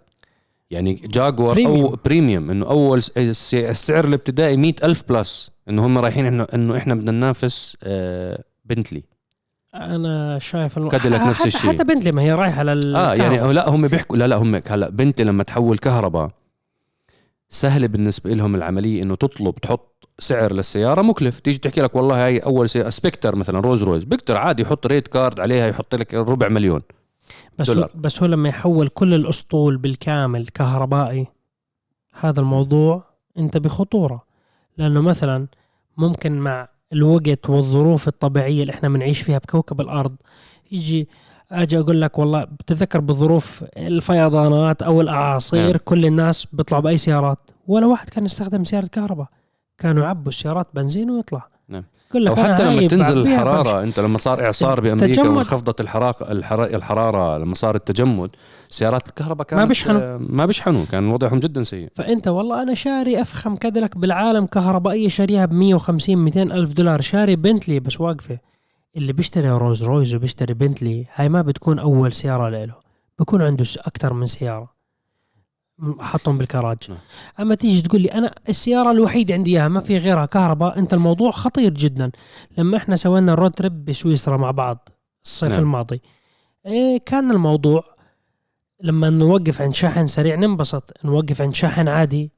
[0.71, 1.83] يعني جاكور premium.
[1.85, 6.77] أو premium إنه أول الس- السعر الابتدائي مئة ألف plus إنه هم رايحين انه إنه
[6.77, 9.03] إحنا بدنا ننافس آه، بنتلي
[9.75, 10.89] أنا شايف الم...
[10.89, 11.73] كاديلاك ح- نفس حتى- الشيء.
[11.73, 14.89] حتى بنتلي ما هي رايحة لل آه يعني لا هم بيحكوا لا لا هم هلا
[14.89, 16.29] بنتلي لما تحول كهرباء
[17.49, 19.90] سهل بالنسبة لهم العملية إنه تطلب تحط
[20.21, 21.39] سعر للسيارة مكلف.
[21.39, 25.07] تيجي تحكي لك والله هاي أول سيارة سبكتر مثلا رولز رويس بيقدر عادي يحط rate
[25.07, 26.81] card عليها يحط لك ربع مليون
[27.59, 27.91] بس هو دولار.
[27.95, 31.27] بس هو لما يحول كل الأسطول بالكامل كهربائي
[32.19, 33.03] هذا الموضوع
[33.37, 34.23] أنت بخطورة.
[34.77, 35.47] لأنه مثلا
[35.97, 40.15] ممكن مع الوقت والظروف الطبيعية اللي إحنا بنعيش فيها بكوكب الأرض
[40.71, 41.09] يجي
[41.51, 45.79] أجي أقول لك والله بتذكر بظروف الفيضانات أو الأعاصير نعم.
[45.85, 47.51] كل الناس بيطلعوا بأي سيارات.
[47.67, 49.27] ولا واحد كان يستخدم سيارة كهرباء.
[49.81, 51.83] كانوا يعبوا السيارات بنزين ويطلع نعم.
[52.09, 53.33] يقول لك أو حتى لما تنزل بمشي.
[53.33, 55.29] الحرارة أنت لما صار إعصار بأمريكا.
[55.29, 58.29] وانخفضت الحراره الحرا- الحرارة لما صار التجمد
[58.69, 60.01] سيارات الكهرباء كانت بيشحنوا.
[60.01, 65.07] آه، ما بيشحنوا كان وضعهم جدا سيء فأنت والله أنا شاري أفخم كاديلاك بالعالم كهربائية
[65.07, 68.37] شاريها ب 150 200 ألف دولار شاري بنتلي بس واقفة
[68.97, 72.75] اللي بيشتري رولز رويس وبيشتري بنتلي هاي ما بتكون أول سيارة له
[73.19, 74.80] بكون عنده أكثر من سيارة
[75.99, 76.97] حطهم بالكراج نعم.
[77.39, 81.31] أما تيجي تقول لي أنا السيارة الوحيده عندي إياها ما في غيرها كهرباء أنت الموضوع
[81.31, 82.11] خطير جدا
[82.57, 84.89] لما إحنا سوينا ال road trip بسويسرا مع بعض
[85.23, 85.59] الصيف نعم.
[85.59, 86.01] الماضي
[86.65, 87.83] إيه كان الموضوع
[88.83, 92.31] لما نوقف عند شاحن سريع ننبسط نوقف عند شاحن عادي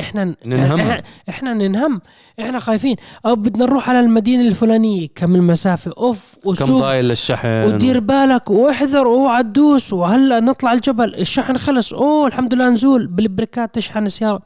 [0.00, 0.80] إحنا ننهم.
[1.28, 2.00] إحنا, ننهم.
[2.40, 2.96] إحنا خايفين.
[3.26, 5.08] أو بدنا نروح على المدينة الفلانية.
[5.14, 6.80] كم المسافة؟ أوف كم وسوق.
[6.80, 7.48] ضايل للشحن.
[7.48, 8.50] ودير بالك.
[8.50, 9.92] واحذر أوعى تدوس.
[9.92, 11.14] وهلأ نطلع الجبل.
[11.14, 11.92] الشحن خلص.
[11.92, 13.06] أوه الحمد لله نزول.
[13.06, 14.40] بالبريكات تشحن السيارة.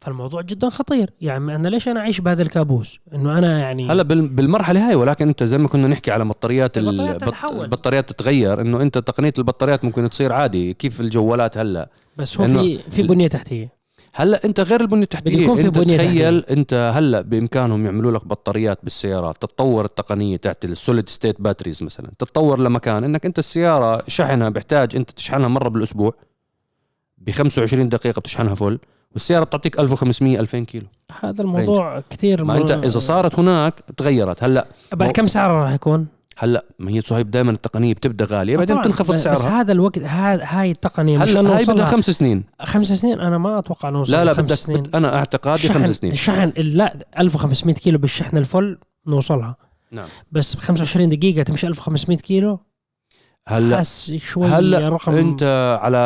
[0.00, 1.10] فالموضوع جدا خطير.
[1.20, 5.28] يعني أنا ليش أنا أعيش بهذا الكابوس؟ إنه أنا يعني هلأ بال- بالمرحلة هاي ولكن
[5.28, 7.64] أنت زي ما كنا نحكي على بطاريات ال- البطاريات البط- تتحول.
[7.64, 8.60] البطاريات تتغير.
[8.60, 10.74] إنه أنت تقنية البطاريات ممكن تصير عادي.
[10.74, 13.77] كيف الجوالات هلأ؟ بس هو في في بنية تحتية.
[14.20, 15.34] هلا انت غير البنية التحتية.
[15.34, 20.36] بده يكون في انت بنية تخيل انت هلا بامكانهم يعملوا لك بطاريات بالسيارات تتطور التقنية
[20.36, 23.04] تاعت ال solid state batteries مثلا تتطور لمكان.
[23.04, 26.14] انك انت السيارة شحنها بيحتاج انت تشحنها مرة بالأسبوع
[27.18, 28.78] ب 25 دقيقة بتشحنها full
[29.12, 30.86] والسيارة بتعطيك 1500 2000 كيلو.
[31.20, 34.44] هذا الموضوع كثير ما انت إذا صارت هناك تغيرت.
[34.44, 36.06] هلا بعد كم سعره راح يكون؟
[36.38, 39.60] هلا ما هي صهيب دائما التقنية بتبدأ غالية بعدين طبعاً، تنخفض بس- بس سعرها.
[39.60, 42.44] هذا الوقت هاي التقنية هلا هاي بدها خمس سنين.
[42.62, 44.82] خمس سنين؟ أنا ما أتوقع نوصل لا لا بدك سنين.
[44.94, 46.12] أنا اعتقادي خمس سنين.
[46.12, 49.56] الشحن لا 1500 كيلو بالشحن الفل نوصلها.
[49.92, 50.08] نعم.
[50.32, 52.60] بس ب 25 دقيقة تمشي 1500 كيلو؟
[53.50, 55.42] هلا حس شوي هلا رقم انت
[55.82, 55.96] على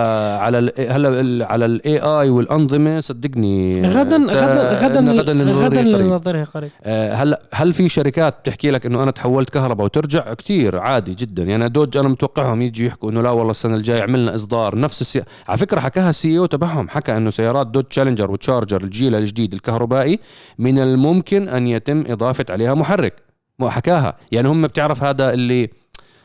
[0.40, 5.82] على ال هلا ال- على ال AI والأنظمة صدقني غدا غدا غدا غدا غدا.
[5.82, 6.70] للنظريه قريب.
[6.84, 11.42] آه، هلا هل في شركات بتحكي لك إنه أنا تحولت كهرباء وترجع؟ كتير عادي جدا.
[11.42, 15.22] يعني دوج أنا متوقعهم يجي يحكوا إنه لا والله السنة الجاية عملنا إصدار نفس السي...
[15.48, 20.18] على فكرة حكاها ال CEO تبعهم حكى إنه سيارات دوج تشالنجر وتشارجر الجيل الجديد الكهربائي
[20.58, 23.14] من الممكن أن يتم إضافة عليها محرك.
[23.62, 24.16] حكاها.
[24.32, 25.70] يعني هم بتعرف هذا اللي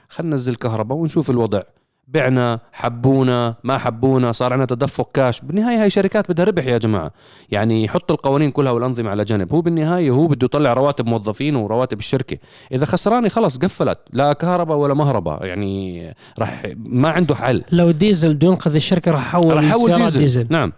[0.09, 1.61] خلينا ننزل كهرباء ونشوف الوضع.
[2.07, 7.11] بعنا حبونا ما حبونا صار عندنا تدفق كاش بالنهاية هاي شركات بدها ربح يا جماعة.
[7.51, 9.53] يعني يحط القوانين كلها والأنظمة على جنب.
[9.53, 12.37] هو بالنهاية هو بده يطلع رواتب موظفين ورواتب الشركة.
[12.71, 13.99] إذا خسرانة خلص قفلت.
[14.13, 15.45] لا كهرباء ولا مهرباء.
[15.45, 17.63] يعني راح ما عنده حل.
[17.71, 20.19] لو الديزل بده ينقذ الشركة راح يحول راح يحول ديزل.
[20.19, 20.47] ديزل.
[20.49, 20.73] نعم.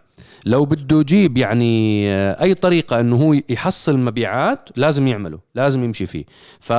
[0.46, 6.06] لو بده يجيب يعني آه، أي طريقة إنه هو يحصل مبيعات لازم يعمله لازم يمشي
[6.06, 6.26] فيه.
[6.60, 6.74] ف...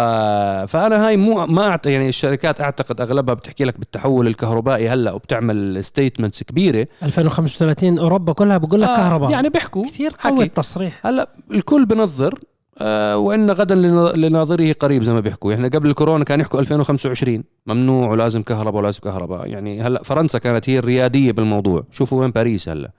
[0.73, 1.87] فأنا هاي مو ما أعت...
[1.87, 6.87] يعني الشركات أعتقد أغلبها بتحكي لك بالتحول الكهربائي هلأ وبتعمل statements كبيرة.
[7.03, 9.31] 2035 أوروبا كلها بقول لك آه، كهرباء.
[9.31, 10.29] يعني بيحكوا كثير حكي.
[10.35, 11.07] قوي التصريح.
[11.07, 12.35] هلأ الكل بنظر
[12.79, 15.55] آه وإن غدا لنا- لناظره قريب زي ما بيحكوا.
[15.55, 19.47] إحنا قبل الكورونا كان يحكوا 2025 ممنوع ولازم كهرباء ولازم كهرباء.
[19.47, 21.85] يعني هلأ فرنسا كانت هي الريادية بالموضوع.
[21.91, 22.91] شوفوا وين باريس هلأ.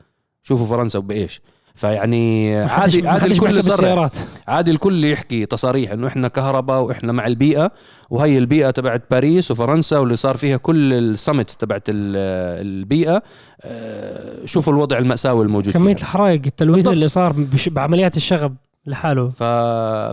[0.43, 1.41] شوفوا فرنسا بايش
[1.75, 4.11] فيعني عادي عادي الكل بيحكي صرح بالسيارات
[4.47, 7.71] عادي الكل يحكي تصاريح إنه إحنا كهرباء وإحنا مع البيئة
[8.09, 12.17] وهي البيئة تبعت باريس وفرنسا واللي صار فيها كل السمتس تبعت ال-
[12.67, 13.23] البيئة.
[13.61, 15.95] آه، شوفوا الوضع المأساوي الموجود كمية.
[15.95, 16.87] الحرائق بالضبط.
[16.93, 17.35] اللي صار
[17.67, 18.55] بعمليات الشغب.
[18.85, 19.29] لحاله.
[19.29, 19.43] ف...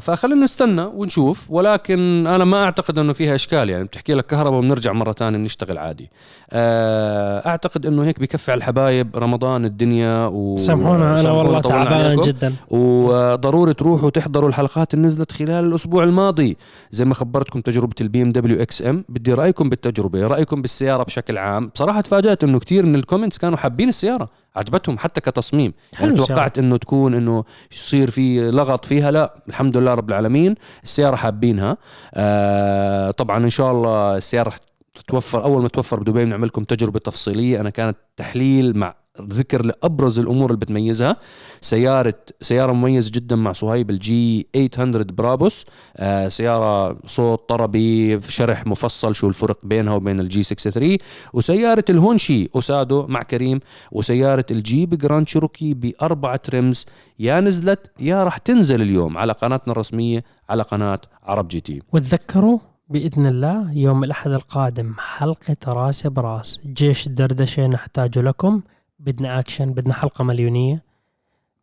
[0.00, 3.84] فخلينا نستنى ونشوف ولكن أنا ما أعتقد إنه فيها إشكال يعني.
[3.84, 6.10] بتحكي لك كهرباء وبنرجع مرة ثانية بنشتغل عادي.
[6.50, 12.20] آه، أعتقد إنه هيك بكفي على الحبايب رمضان الدنيا و سامحونا أنا والله تعبان.
[12.20, 12.54] جدا.
[12.70, 16.56] وضروري تروحوا تحضروا الحلقات اللي نزلت خلال الأسبوع الماضي.
[16.90, 21.68] زي ما خبرتكم تجربة ال BMW XM بدي رأيكم بالتجربة رأيكم بالسيارة بشكل عام.
[21.68, 24.28] بصراحة تفاجأت إنه كثير من ال comments كانوا حابين السيارة.
[24.56, 25.72] عجبتهم حتى كتصميم.
[26.00, 26.14] يعني.
[26.14, 29.10] توقعت إنه تكون إنه يصير في لغط فيها.
[29.10, 31.76] لا الحمد لله رب العالمين السيارة حابينها.
[32.14, 34.52] آه طبعا إن شاء الله السيارة
[34.94, 37.60] تتوفر أول ما توفر بدبي بنعمل لكم تجربة تفصيلية.
[37.60, 41.16] أنا كانت تحليل مع ذكر لأبرز الأمور اللي بتميزها.
[41.60, 45.66] سيارة سيارة مميزه جدا مع صهيب ال G 800 برابوس
[45.96, 50.96] آه سيارة صوت طربي في شرح مفصل شو الفرق بينها وبين ال G 63
[51.32, 53.60] وسيارة الهونشي أوسادو مع كريم.
[53.92, 56.86] وسيارة الجيب جراند شيروكي باربع trims
[57.18, 61.82] يا نزلت يا راح تنزل اليوم على قناتنا الرسمية على قناة عرب جي تي.
[61.92, 62.58] وتذكروا
[62.88, 66.06] بإذن الله يوم الأحد القادم حلقة راس.
[66.06, 66.60] براس.
[66.66, 68.62] جيش الدردشه نحتاج لكم.
[68.98, 70.82] بدنا اكشن بدنا حلقة مليونية.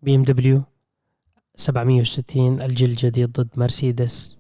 [0.02, 0.64] BMW
[1.56, 4.38] 760 الجيل الجديد ضد مرسيدس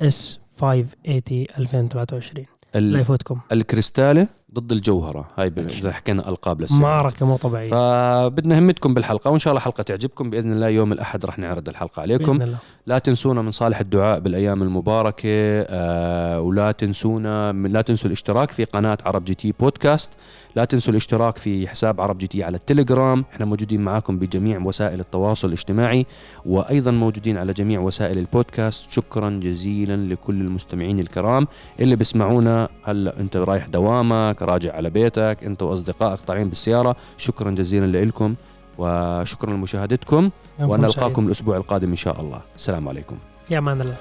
[0.00, 3.40] S 580 2023 لا يفوتكم.
[3.52, 4.28] الكريستاله
[4.58, 5.28] ضد الجوهرة.
[5.38, 6.82] هاي زي حكينا ألقاب للسيارة.
[6.82, 7.68] معركة مو طبيعية.
[7.68, 12.00] فبدنا همتكم بالحلقة وإن شاء الله حلقة تعجبكم بإذن الله يوم الأحد رح نعرض الحلقة
[12.00, 12.32] عليكم.
[12.32, 12.58] بإذن الله.
[12.86, 18.64] لا تنسونا من صالح الدعاء بالأيام المباركة آه ولا تنسونا من لا تنسوا الاشتراك في
[18.64, 20.12] قناة عرب جي تي بودكاست.
[20.56, 23.24] لا تنسوا الاشتراك في حساب عرب جي تي على التليجرام.
[23.32, 26.06] إحنا موجودين معاكم بجميع وسائل التواصل الاجتماعي
[26.46, 28.92] وأيضا موجودين على جميع وسائل البودكاست.
[28.92, 31.46] شكرا جزيلا لكل المستمعين الكرام
[31.80, 35.38] اللي بسمعونا هلأ أنت رايح دوامك راجع على بيتك.
[35.42, 36.96] انت واصدقائك طالعين بالسيارة.
[37.16, 38.34] شكرا جزيلا لكم
[38.78, 40.30] وشكرا لمشاهدتكم.
[40.60, 41.26] ونلقاكم.
[41.26, 42.40] الأسبوع القادم إن شاء الله.
[42.56, 43.16] السلام عليكم.
[43.48, 43.96] في أمان الله.